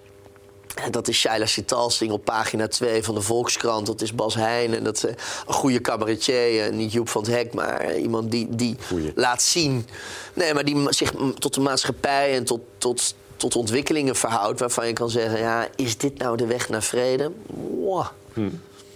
Dat 0.90 1.08
is 1.08 1.18
Shaila 1.18 1.46
Sitalsing 1.46 2.12
op 2.12 2.24
pagina 2.24 2.68
2 2.68 3.02
van 3.02 3.14
de 3.14 3.20
Volkskrant. 3.20 3.86
Dat 3.86 4.00
is 4.00 4.14
Bas 4.14 4.34
Heijn. 4.34 4.74
En 4.74 4.84
dat 4.84 4.96
is 4.96 5.02
een 5.02 5.16
goede 5.46 5.80
cabaretier. 5.80 6.72
Niet 6.72 6.92
Joep 6.92 7.08
van 7.08 7.22
het 7.22 7.30
Hek, 7.30 7.54
maar 7.54 7.96
iemand 7.96 8.30
die, 8.30 8.46
die 8.50 8.76
laat 9.14 9.42
zien. 9.42 9.86
Nee, 10.34 10.54
maar 10.54 10.64
die 10.64 10.92
zich 10.92 11.12
tot 11.38 11.54
de 11.54 11.60
maatschappij 11.60 12.34
en 12.34 12.44
tot, 12.44 12.60
tot, 12.78 13.14
tot 13.36 13.56
ontwikkelingen 13.56 14.16
verhoudt. 14.16 14.60
Waarvan 14.60 14.86
je 14.86 14.92
kan 14.92 15.10
zeggen: 15.10 15.38
ja, 15.38 15.68
is 15.76 15.98
dit 15.98 16.18
nou 16.18 16.36
de 16.36 16.46
weg 16.46 16.68
naar 16.68 16.82
vrede? 16.82 17.32
Hm. 18.32 18.48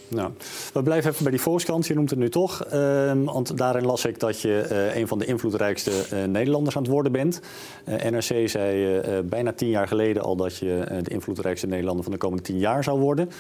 Nou, 0.09 0.31
we 0.73 0.83
blijven 0.83 1.11
even 1.11 1.23
bij 1.23 1.33
die 1.33 1.41
Volkskrant. 1.41 1.87
Je 1.87 1.95
noemt 1.95 2.11
het 2.11 2.19
nu 2.19 2.31
toch. 2.31 2.65
Uh, 2.73 3.13
want 3.25 3.57
daarin 3.57 3.87
las 3.87 4.05
ik 4.05 4.21
dat 4.21 4.41
je 4.41 4.69
uh, 4.71 4.97
een 4.97 5.09
van 5.09 5.19
de 5.19 5.25
invloedrijkste 5.25 5.91
uh, 6.13 6.25
Nederlanders 6.25 6.77
aan 6.77 6.83
het 6.83 6.91
worden 6.91 7.13
bent. 7.13 7.41
Uh, 7.89 7.95
NRC 7.95 8.49
zei 8.49 9.01
bijna 9.25 9.53
tien 9.53 9.69
jaar 9.69 9.89
geleden 9.89 10.23
al 10.23 10.37
dat 10.37 10.57
je 10.57 11.01
de 11.03 11.11
invloedrijkste 11.11 11.67
Nederlander 11.67 12.03
van 12.05 12.13
de 12.13 12.19
komende 12.19 12.43
tien 12.43 12.59
jaar 12.59 12.85
zou 12.85 13.01
worden. 13.01 13.31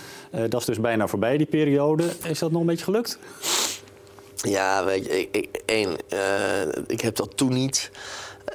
dat 0.48 0.60
is 0.60 0.66
dus 0.66 0.80
bijna 0.80 1.06
voorbij, 1.06 1.36
die 1.36 1.46
periode. 1.46 2.04
Is 2.24 2.38
dat 2.38 2.50
nog 2.50 2.60
een 2.60 2.66
beetje 2.66 2.84
gelukt? 2.84 3.18
Ja, 4.34 4.84
weet 4.84 5.04
je, 5.04 5.20
ik, 5.20 5.28
ik, 5.36 5.62
één, 5.66 5.96
ik 6.86 7.00
heb 7.00 7.16
dat 7.16 7.36
toen 7.36 7.52
niet. 7.52 7.90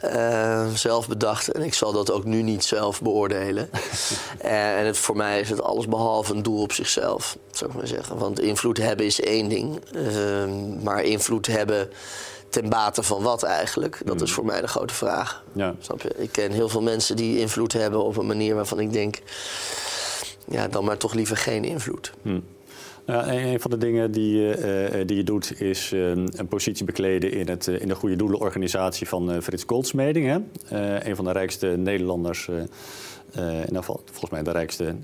Uh, 0.05 0.67
zelf 0.73 1.07
bedacht. 1.07 1.47
En 1.47 1.61
ik 1.61 1.73
zal 1.73 1.91
dat 1.91 2.11
ook 2.11 2.23
nu 2.23 2.41
niet 2.41 2.63
zelf 2.63 3.01
beoordelen. 3.01 3.69
uh, 4.45 4.77
en 4.79 4.85
het, 4.85 4.97
voor 4.97 5.15
mij 5.15 5.39
is 5.39 5.49
het 5.49 5.61
alles 5.61 5.87
behalve 5.87 6.33
een 6.33 6.43
doel 6.43 6.61
op 6.61 6.71
zichzelf, 6.71 7.37
zou 7.51 7.69
ik 7.69 7.77
maar 7.77 7.87
zeggen. 7.87 8.17
Want 8.17 8.39
invloed 8.39 8.77
hebben 8.77 9.05
is 9.05 9.21
één 9.21 9.49
ding. 9.49 9.81
Uh, 9.95 10.81
maar 10.83 11.03
invloed 11.03 11.47
hebben 11.47 11.89
ten 12.49 12.69
bate 12.69 13.03
van 13.03 13.21
wat 13.21 13.43
eigenlijk? 13.43 14.01
Dat 14.05 14.21
is 14.21 14.29
mm. 14.29 14.35
voor 14.35 14.45
mij 14.45 14.61
de 14.61 14.67
grote 14.67 14.93
vraag. 14.93 15.43
Ja. 15.51 15.75
Snap 15.79 16.01
je? 16.01 16.09
Ik 16.15 16.31
ken 16.31 16.51
heel 16.51 16.69
veel 16.69 16.81
mensen 16.81 17.15
die 17.15 17.39
invloed 17.39 17.73
hebben 17.73 18.03
op 18.03 18.17
een 18.17 18.27
manier 18.27 18.55
waarvan 18.55 18.79
ik 18.79 18.93
denk... 18.93 19.19
ja, 20.47 20.67
dan 20.67 20.83
maar 20.83 20.97
toch 20.97 21.13
liever 21.13 21.37
geen 21.37 21.63
invloed. 21.63 22.11
Hmm. 22.21 22.43
Nou, 23.05 23.31
een 23.31 23.59
van 23.59 23.71
de 23.71 23.77
dingen 23.77 24.11
die, 24.11 24.57
uh, 24.57 25.05
die 25.05 25.17
je 25.17 25.23
doet 25.23 25.61
is 25.61 25.91
uh, 25.91 26.09
een 26.09 26.47
positie 26.49 26.85
bekleden 26.85 27.31
in, 27.31 27.49
het, 27.49 27.67
in 27.67 27.87
de 27.87 27.95
Goede 27.95 28.15
Doelenorganisatie 28.15 29.07
van 29.07 29.41
Frits 29.41 29.63
Goldsmeding. 29.67 30.25
Hè? 30.27 31.07
een 31.09 31.15
van 31.15 31.25
de 31.25 31.31
rijkste 31.31 31.67
Nederlanders. 31.67 32.47
in 33.67 33.83
volgens 33.83 34.29
mij 34.29 34.43
de 34.43 34.51
rijkste 34.51 34.95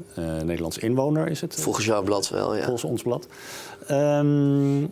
Nederlandse 0.44 0.80
inwoner 0.80 1.28
is 1.28 1.42
het. 1.42 1.56
Volgens 1.56 1.86
jouw 1.86 2.04
blad 2.04 2.30
wel, 2.30 2.56
ja. 2.56 2.64
Volgens 2.64 2.84
ons 2.84 3.02
blad. 3.02 3.28
Um, 3.92 4.92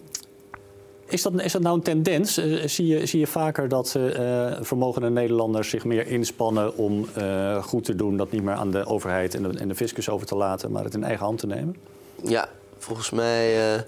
is 1.08 1.22
dat, 1.22 1.42
is 1.42 1.52
dat 1.52 1.62
nou 1.62 1.76
een 1.76 1.84
tendens? 1.84 2.34
zie, 2.66 2.88
je, 2.88 3.06
zie 3.06 3.20
je 3.20 3.28
vaker 3.28 3.68
dat 3.68 3.96
uh, 3.98 4.52
vermogende 4.62 5.10
Nederlanders 5.10 5.70
zich 5.70 5.86
meer 5.86 6.08
inspannen 6.08 6.78
om 6.78 7.08
uh, 7.18 7.64
goed 7.64 7.84
te 7.84 7.96
doen, 7.96 8.18
dat 8.18 8.32
niet 8.32 8.44
meer 8.44 8.54
aan 8.54 8.72
de 8.72 8.86
overheid 8.86 9.36
en 9.36 9.44
de, 9.44 9.60
en 9.60 9.68
de 9.68 9.76
fiscus 9.76 10.10
over 10.10 10.28
te 10.28 10.36
laten, 10.36 10.72
maar 10.72 10.84
het 10.84 10.94
in 10.94 11.04
eigen 11.04 11.26
hand 11.26 11.40
te 11.40 11.48
nemen? 11.48 11.76
Ja, 12.24 12.50
Volgens 12.80 13.10
mij 13.10 13.74
uh, 13.76 13.82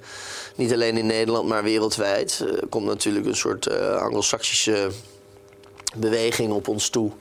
niet 0.56 0.73
alleen 0.73 0.97
in 0.97 1.06
Nederland, 1.06 1.47
maar 1.47 1.63
wereldwijd 1.63 2.43
uh, 2.43 2.62
komt 2.69 2.86
natuurlijk 2.86 3.25
een 3.25 3.36
soort 3.36 3.67
uh, 3.67 3.95
anglo-saxische 3.95 4.91
beweging 5.95 6.52
op 6.52 6.67
ons 6.67 6.89
toe. 6.89 7.12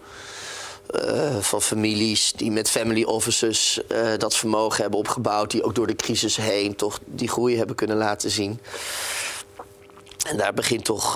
van 1.40 1.62
families 1.62 2.33
die 2.33 2.50
met 2.50 2.70
family 2.70 3.02
offices 3.02 3.81
dat 4.18 4.37
vermogen 4.37 4.81
hebben 4.83 4.98
opgebouwd, 4.98 5.50
die 5.50 5.62
ook 5.62 5.74
door 5.74 5.87
de 5.87 5.96
crisis 5.96 6.37
heen 6.37 6.76
toch 6.76 7.00
die 7.04 7.28
groei 7.28 7.57
hebben 7.57 7.76
kunnen 7.76 7.96
laten 7.96 8.31
zien. 8.31 8.61
En 10.26 10.37
daar 10.37 10.54
begint 10.54 10.85
toch 10.85 11.14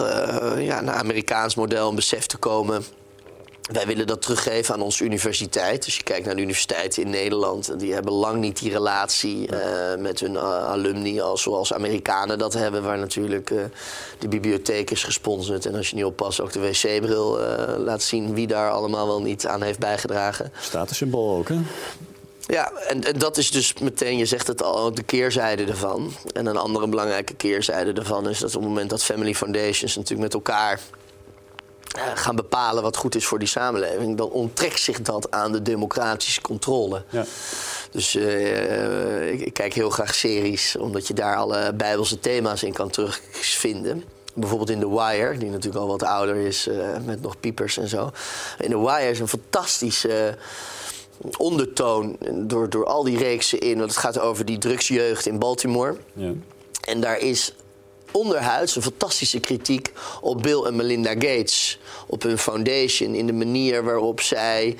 ja, 0.59 0.79
een 0.79 0.91
Amerikaans 0.91 1.55
model 1.55 1.89
een 1.89 1.95
besef 1.95 2.27
te 2.27 2.37
komen 2.37 2.85
wij 3.63 3.87
willen 3.87 4.07
dat 4.07 4.23
teruggeven 4.23 4.75
aan 4.75 4.81
onze 4.81 5.05
universiteit. 5.05 5.85
Als 5.85 5.97
je 5.97 6.03
kijkt 6.03 6.27
naar 6.27 6.35
de 6.35 6.41
universiteiten 6.41 7.03
in 7.03 7.11
Nederland, 7.11 7.79
die 7.79 7.93
hebben 7.93 8.13
lang 8.13 8.41
niet 8.41 8.59
die 8.59 8.73
relatie 8.73 9.49
uh, 9.53 9.59
met 9.99 10.21
hun 10.21 10.33
uh, 10.33 10.69
alumni 10.69 11.21
als 11.21 11.43
zoals 11.43 11.73
Amerikanen 11.73 12.39
dat 12.39 12.53
hebben, 12.53 12.83
waar 12.83 12.99
natuurlijk 12.99 13.51
uh, 13.51 13.63
de 14.19 14.29
bibliotheek 14.29 14.91
is 14.91 15.05
gesponsord. 15.05 15.67
En 15.67 15.75
als 15.75 15.91
je 15.91 15.97
niet 15.97 16.05
oppast, 16.05 16.41
ook 16.41 16.53
de 16.53 16.61
wc-bril 16.61 17.39
laat 17.79 18.03
zien 18.03 18.35
wie 18.35 18.47
daar 18.47 18.71
allemaal 18.71 19.07
wel 19.07 19.23
niet 19.23 19.47
aan 19.47 19.63
heeft 19.63 19.79
bijgedragen. 19.79 20.53
Statussymbool 20.61 21.37
ook, 21.37 21.49
hè? 21.49 21.59
Ja, 22.47 22.73
en, 22.89 23.05
en, 23.05 23.19
dat 23.19 23.37
is 23.37 23.51
dus 23.51 23.75
meteen, 23.79 24.19
je 24.19 24.27
zegt 24.27 24.47
het 24.47 24.63
al, 24.63 24.95
de 24.95 25.03
keerzijde 25.03 25.65
ervan. 25.65 26.13
En 26.33 26.47
een 26.47 26.57
andere 26.57 26.89
belangrijke 26.89 27.35
keerzijde 27.35 27.93
ervan 27.93 28.29
is 28.29 28.39
dat 28.39 28.55
op 28.55 28.61
het 28.61 28.69
moment 28.69 28.91
dat 28.91 29.05
family 29.05 29.35
foundations 29.35 29.97
natuurlijk 29.97 30.23
met 30.23 30.35
elkaar 30.35 30.73
eh, 30.73 30.81
gaan 32.15 32.37
bepalen 32.37 32.83
wat 32.83 32.97
goed 32.97 33.15
is 33.15 33.27
voor 33.27 33.39
die 33.39 33.49
samenleving, 33.49 34.17
dan 34.17 34.31
onttrekt 34.31 34.81
zich 34.81 35.03
dat 35.03 35.31
aan 35.31 35.53
de 35.53 35.63
democratische 35.63 36.41
controle. 36.41 37.03
Ja. 37.11 37.25
Dus 37.91 38.15
uh, 38.15 39.33
ik, 39.33 39.41
ik, 39.41 39.53
kijk 39.53 39.75
heel 39.75 39.91
graag 39.91 40.15
series, 40.15 40.77
omdat 40.77 41.07
je 41.07 41.15
daar 41.15 41.37
alle 41.37 41.73
bijbelse 41.75 42.21
thema's 42.21 42.63
in 42.63 42.73
kan 42.73 42.91
terugvinden. 42.91 44.05
bijvoorbeeld 44.35 44.71
in 44.71 44.81
The 44.81 44.91
Wire, 44.91 45.39
die 45.39 45.51
natuurlijk 45.51 45.83
al 45.83 45.89
wat 45.89 46.03
ouder 46.03 46.37
is 46.37 46.69
uh, 46.69 46.97
met 47.05 47.23
nog 47.23 47.41
piepers 47.41 47.77
en 47.77 47.89
zo. 47.89 48.11
In 48.59 48.71
The 48.71 48.81
Wire 48.81 49.11
is 49.11 49.21
een 49.21 49.29
fantastische 49.29 50.37
ondertoon 51.37 52.17
door, 52.35 52.71
door 52.71 52.87
al 52.87 53.05
die 53.05 53.19
reeksen 53.19 53.61
in. 53.61 53.79
Want 53.79 53.91
het 53.91 54.01
gaat 54.01 54.19
over 54.19 54.45
die 54.45 54.59
drugsjeugd 54.59 55.27
in 55.27 55.39
Baltimore. 55.39 55.97
Ja. 56.13 56.33
En 56.85 57.01
daar 57.01 57.19
is 57.19 57.55
onderhuids 58.13 58.77
een 58.77 58.83
fantastische 58.83 59.41
kritiek 59.41 59.93
op 60.21 60.43
Bill 60.43 60.63
en 60.63 60.77
Melinda 60.77 61.11
Gates. 61.11 61.79
Op 62.07 62.23
hun 62.23 62.39
foundation, 62.39 63.15
in 63.15 63.27
de 63.27 63.33
manier 63.33 63.85
waarop 63.85 64.21
zij 64.21 64.77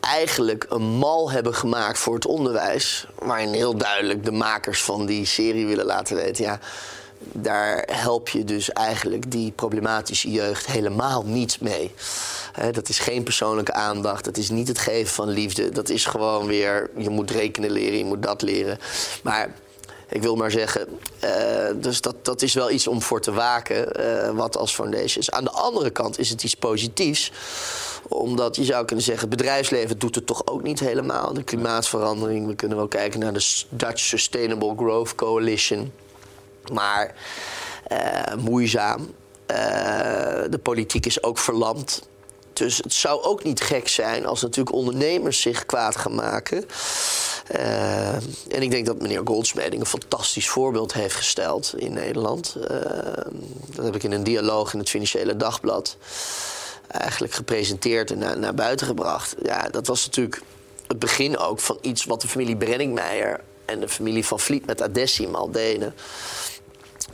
eigenlijk 0.00 0.66
een 0.68 0.82
mal 0.82 1.30
hebben 1.30 1.54
gemaakt 1.54 1.98
voor 1.98 2.14
het 2.14 2.26
onderwijs. 2.26 3.06
Waarin 3.18 3.52
heel 3.52 3.76
duidelijk 3.76 4.24
de 4.24 4.32
makers 4.32 4.82
van 4.82 5.06
die 5.06 5.26
serie 5.26 5.66
willen 5.66 5.86
laten 5.86 6.16
weten... 6.16 6.44
ja, 6.44 6.58
daar 7.32 7.88
help 7.92 8.28
je 8.28 8.44
dus 8.44 8.72
eigenlijk 8.72 9.30
die 9.30 9.52
problematische 9.52 10.30
jeugd 10.30 10.66
helemaal 10.66 11.22
niet 11.24 11.60
mee. 11.60 11.94
dat 12.72 12.88
is 12.88 12.98
geen 12.98 13.22
persoonlijke 13.22 13.72
aandacht, 13.72 14.24
dat 14.24 14.36
is 14.36 14.50
niet 14.50 14.68
het 14.68 14.78
geven 14.78 15.14
van 15.14 15.28
liefde. 15.28 15.70
Dat 15.70 15.88
is 15.88 16.04
gewoon 16.04 16.46
weer, 16.46 16.90
je 16.96 17.10
moet 17.10 17.30
rekenen 17.30 17.70
leren, 17.70 17.98
je 17.98 18.04
moet 18.04 18.22
dat 18.22 18.42
leren. 18.42 18.78
Maar 19.22 19.54
ik 20.08 20.22
wil 20.22 20.36
maar 20.36 20.50
zeggen, 20.50 20.88
uh, 21.24 21.30
dus 21.74 22.00
dat, 22.00 22.24
dat 22.24 22.42
is 22.42 22.54
wel 22.54 22.70
iets 22.70 22.86
om 22.86 23.02
voor 23.02 23.20
te 23.20 23.32
waken, 23.32 24.00
uh, 24.00 24.30
wat 24.30 24.56
als 24.56 24.74
foundation 24.74 25.18
is. 25.22 25.30
Aan 25.30 25.44
de 25.44 25.50
andere 25.50 25.90
kant 25.90 26.18
is 26.18 26.30
het 26.30 26.42
iets 26.44 26.54
positiefs 26.54 27.32
omdat 28.08 28.56
je 28.56 28.64
zou 28.64 28.84
kunnen 28.84 29.04
zeggen, 29.04 29.28
bedrijfsleven 29.28 29.98
doet 29.98 30.14
het 30.14 30.26
toch 30.26 30.46
ook 30.46 30.62
niet 30.62 30.80
helemaal. 30.80 31.32
De 31.32 31.42
klimaatverandering, 31.42 32.46
we 32.46 32.54
kunnen 32.54 32.76
wel 32.76 32.88
kijken 32.88 33.20
naar 33.20 33.32
de 33.32 33.62
Dutch 33.68 34.00
Sustainable 34.00 34.74
Growth 34.76 35.14
Coalition. 35.14 35.92
Maar 36.72 37.14
uh, 37.92 38.34
moeizaam. 38.38 39.14
De 40.50 40.60
politiek 40.62 41.06
is 41.06 41.22
ook 41.22 41.38
verlamd. 41.38 42.08
Dus 42.56 42.76
het 42.76 42.92
zou 42.92 43.22
ook 43.22 43.44
niet 43.44 43.60
gek 43.60 43.88
zijn 43.88 44.26
als 44.26 44.42
natuurlijk 44.42 44.76
ondernemers 44.76 45.40
zich 45.40 45.66
kwaad 45.66 45.96
gaan 45.96 46.14
maken. 46.14 46.66
Uh, 47.56 48.14
en 48.14 48.62
ik 48.62 48.70
denk 48.70 48.86
dat 48.86 49.00
meneer 49.00 49.20
Goldsmeding 49.24 49.80
een 49.80 49.88
fantastisch 49.88 50.48
voorbeeld 50.48 50.92
heeft 50.92 51.14
gesteld 51.14 51.74
in 51.76 51.92
Nederland. 51.92 52.56
Uh, 52.58 52.64
dat 53.66 53.84
heb 53.84 53.94
ik 53.94 54.02
in 54.02 54.12
een 54.12 54.24
dialoog 54.24 54.72
in 54.72 54.78
het 54.78 54.88
Financiële 54.90 55.36
Dagblad 55.36 55.96
eigenlijk 56.88 57.32
gepresenteerd 57.32 58.10
en 58.10 58.18
naar, 58.18 58.38
naar 58.38 58.54
buiten 58.54 58.86
gebracht. 58.86 59.34
Ja, 59.42 59.68
dat 59.68 59.86
was 59.86 60.04
natuurlijk 60.04 60.42
het 60.86 60.98
begin 60.98 61.38
ook 61.38 61.60
van 61.60 61.78
iets 61.80 62.04
wat 62.04 62.20
de 62.20 62.28
familie 62.28 62.56
Brenningmeijer 62.56 63.40
en 63.64 63.80
de 63.80 63.88
familie 63.88 64.26
van 64.26 64.40
Vliet 64.40 64.66
met 64.66 64.82
Adessim 64.82 65.34
al 65.34 65.50
deden. 65.50 65.94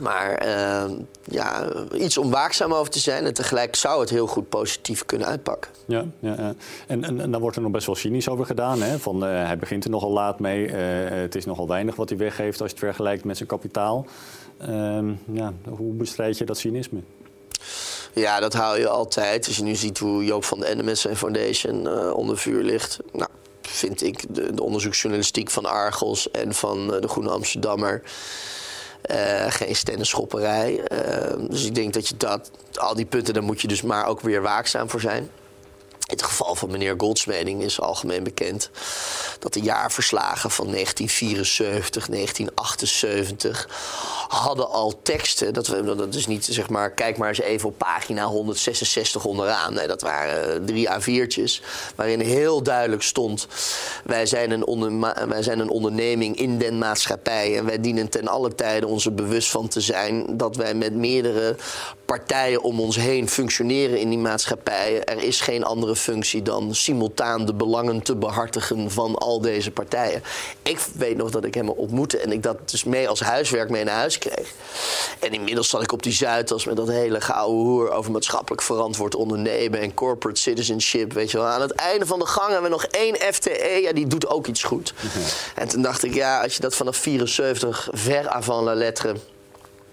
Maar 0.01 0.45
uh, 0.45 0.97
ja, 1.23 1.67
iets 1.93 2.17
om 2.17 2.29
waakzaam 2.29 2.73
over 2.73 2.91
te 2.91 2.99
zijn. 2.99 3.25
En 3.25 3.33
tegelijk 3.33 3.75
zou 3.75 3.99
het 3.99 4.09
heel 4.09 4.27
goed 4.27 4.49
positief 4.49 5.05
kunnen 5.05 5.27
uitpakken. 5.27 5.71
Ja, 5.85 6.05
ja, 6.19 6.35
ja. 6.37 6.53
En, 6.87 7.03
en, 7.03 7.21
en 7.21 7.31
dan 7.31 7.41
wordt 7.41 7.55
er 7.55 7.61
nog 7.61 7.71
best 7.71 7.85
wel 7.85 7.95
cynisch 7.95 8.29
over 8.29 8.45
gedaan. 8.45 8.81
Hè? 8.81 8.99
Van, 8.99 9.27
uh, 9.27 9.29
hij 9.45 9.57
begint 9.57 9.83
er 9.83 9.89
nogal 9.89 10.11
laat 10.11 10.39
mee. 10.39 10.67
Uh, 10.67 10.75
het 11.09 11.35
is 11.35 11.45
nogal 11.45 11.67
weinig 11.67 11.95
wat 11.95 12.09
hij 12.09 12.17
weggeeft 12.17 12.61
als 12.61 12.69
je 12.69 12.75
het 12.75 12.85
vergelijkt 12.85 13.23
met 13.23 13.37
zijn 13.37 13.49
kapitaal. 13.49 14.05
Ehm, 14.57 15.11
ja, 15.31 15.53
hoe 15.69 15.93
bestrijd 15.93 16.37
je 16.37 16.45
dat 16.45 16.57
cynisme? 16.57 16.99
Ja, 18.13 18.39
dat 18.39 18.53
hou 18.53 18.79
je 18.79 18.87
altijd. 18.87 19.47
Als 19.47 19.57
je 19.57 19.63
nu 19.63 19.75
ziet 19.75 19.97
hoe 19.97 20.25
Joop 20.25 20.43
van 20.43 20.59
den 20.59 20.67
Ende 20.67 20.83
met 20.83 20.97
zijn 20.97 21.15
foundation 21.15 22.13
onder 22.13 22.37
vuur 22.37 22.63
ligt. 22.63 22.99
Nou, 23.13 23.29
vind 23.61 24.03
ik 24.03 24.35
de, 24.35 24.53
de 24.53 24.63
onderzoeksjournalistiek 24.63 25.49
van 25.49 25.65
Argos 25.65 26.31
en 26.31 26.53
van 26.53 26.87
de 26.87 27.07
Groene 27.07 27.29
Amsterdammer 27.29 28.01
uh, 29.11 29.45
geen 29.49 29.75
stendenschopperij. 29.75 30.79
Uh, 30.91 31.49
dus 31.49 31.65
ik 31.65 31.75
denk 31.75 31.93
dat 31.93 32.07
je 32.07 32.17
dat, 32.17 32.51
al 32.73 32.95
die 32.95 33.05
punten, 33.05 33.33
daar 33.33 33.43
moet 33.43 33.61
je 33.61 33.67
dus 33.67 33.81
maar 33.81 34.07
ook 34.07 34.21
weer 34.21 34.41
waakzaam 34.41 34.89
voor 34.89 35.01
zijn. 35.01 35.23
In 36.11 36.17
het 36.17 36.23
geval 36.23 36.55
van 36.55 36.71
meneer 36.71 36.93
Goldsmeding 36.97 37.61
is 37.61 37.81
algemeen 37.81 38.23
bekend 38.23 38.69
dat 39.41 39.53
de 39.53 39.61
jaarverslagen 39.61 40.51
van 40.51 40.71
1974, 40.71 42.07
1978 42.07 43.69
hadden 44.27 44.69
al 44.69 44.99
teksten. 45.01 45.53
Dat, 45.53 45.67
we, 45.67 45.95
dat 45.95 46.15
is 46.15 46.27
niet 46.27 46.45
zeg 46.45 46.69
maar, 46.69 46.91
kijk 46.91 47.17
maar 47.17 47.27
eens 47.27 47.41
even 47.41 47.69
op 47.69 47.77
pagina 47.77 48.25
166 48.25 49.25
onderaan. 49.25 49.73
Nee, 49.73 49.87
dat 49.87 50.01
waren 50.01 50.65
drie 50.65 50.89
A4'tjes. 50.89 51.63
Waarin 51.95 52.19
heel 52.19 52.63
duidelijk 52.63 53.03
stond: 53.03 53.47
wij 54.03 54.25
zijn, 54.25 54.51
een 54.51 54.99
wij 55.27 55.43
zijn 55.43 55.59
een 55.59 55.69
onderneming 55.69 56.37
in 56.37 56.57
den 56.57 56.77
maatschappij. 56.77 57.57
En 57.57 57.65
wij 57.65 57.81
dienen 57.81 58.09
ten 58.09 58.27
alle 58.27 58.55
tijde 58.55 58.87
ons 58.87 59.05
er 59.05 59.13
bewust 59.13 59.49
van 59.49 59.67
te 59.67 59.81
zijn 59.81 60.37
dat 60.37 60.55
wij 60.55 60.73
met 60.73 60.93
meerdere 60.93 61.55
partijen 62.17 62.61
om 62.61 62.79
ons 62.79 62.95
heen 62.95 63.29
functioneren 63.29 63.99
in 63.99 64.09
die 64.09 64.17
maatschappij. 64.17 65.03
Er 65.03 65.23
is 65.23 65.41
geen 65.41 65.63
andere 65.63 65.95
functie 65.95 66.41
dan 66.41 66.75
simultaan 66.75 67.45
de 67.45 67.53
belangen 67.53 68.01
te 68.01 68.15
behartigen 68.15 68.91
van 68.91 69.15
al 69.15 69.41
deze 69.41 69.71
partijen. 69.71 70.23
Ik 70.63 70.79
weet 70.93 71.17
nog 71.17 71.29
dat 71.29 71.45
ik 71.45 71.53
hem 71.53 71.69
ontmoette 71.69 72.17
en 72.17 72.31
ik 72.31 72.43
dat 72.43 72.69
dus 72.69 72.83
mee 72.83 73.09
als 73.09 73.19
huiswerk 73.19 73.69
mee 73.69 73.83
naar 73.83 73.95
huis 73.95 74.17
kreeg. 74.17 74.53
En 75.19 75.33
inmiddels 75.33 75.69
zat 75.69 75.83
ik 75.83 75.91
op 75.91 76.03
die 76.03 76.13
Zuidas 76.13 76.65
met 76.65 76.75
dat 76.75 76.87
hele 76.87 77.21
gouden 77.21 77.59
hoer 77.59 77.91
over 77.91 78.11
maatschappelijk 78.11 78.61
verantwoord 78.61 79.15
ondernemen 79.15 79.79
en 79.79 79.93
corporate 79.93 80.41
citizenship. 80.41 81.13
Weet 81.13 81.31
je 81.31 81.37
wel. 81.37 81.47
Aan 81.47 81.61
het 81.61 81.71
einde 81.71 82.05
van 82.05 82.19
de 82.19 82.25
gang 82.25 82.51
hebben 82.51 82.69
we 82.69 82.75
nog 82.75 82.85
één 82.85 83.15
FTE, 83.33 83.79
ja, 83.81 83.93
die 83.93 84.07
doet 84.07 84.27
ook 84.27 84.47
iets 84.47 84.63
goed. 84.63 84.93
En 85.55 85.67
toen 85.67 85.81
dacht 85.81 86.03
ik, 86.03 86.13
ja, 86.13 86.41
als 86.41 86.55
je 86.55 86.61
dat 86.61 86.75
vanaf 86.75 86.97
74 86.97 87.89
ver 87.91 88.29
avant 88.29 88.65
la 88.65 88.73
lettre 88.73 89.15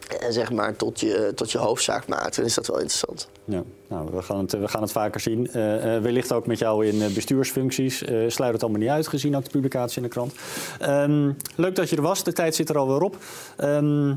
eh, 0.09 0.31
zeg 0.31 0.53
maar, 0.53 0.77
tot, 0.77 1.01
je, 1.01 1.33
tot 1.35 1.53
je 1.53 1.59
hoofdzaak 1.59 2.07
maakt, 2.07 2.37
dan 2.37 2.45
is 2.45 2.55
dat 2.55 2.67
wel 2.67 2.77
interessant. 2.77 3.29
Ja, 3.45 3.63
nou, 3.89 4.11
we, 4.13 4.23
gaan 4.23 4.39
het, 4.39 4.53
we 4.53 4.69
gaan 4.69 4.83
het 4.83 4.93
vaker 4.93 5.21
zien. 5.21 5.47
Uh, 5.47 5.55
wellicht 5.99 6.33
ook 6.33 6.47
met 6.47 6.59
jou 6.59 6.87
in 6.87 7.15
bestuursfuncties. 7.15 7.99
Sluit 8.27 8.53
het 8.53 8.63
allemaal 8.63 8.81
niet 8.81 8.91
uit, 8.91 9.09
gezien 9.09 9.37
ook 9.37 9.45
de 9.45 9.51
publicatie 9.51 9.97
in 9.97 10.03
de 10.03 10.09
krant. 10.09 10.33
Ehm, 10.79 11.33
leuk 11.57 11.75
dat 11.75 11.91
je 11.91 11.97
er 11.97 12.03
was. 12.03 12.25
De 12.25 12.33
tijd 12.33 12.55
zit 12.55 12.69
er 12.69 12.79
alweer 12.79 13.03
op. 13.03 13.17
Ehm, 13.57 14.15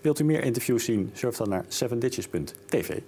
wilt 0.00 0.18
u 0.18 0.24
meer 0.24 0.44
interviews 0.44 0.84
zien? 0.84 1.10
Surf 1.12 1.36
dan 1.36 1.48
naar 1.48 1.64
7ditches.tv. 1.68 3.00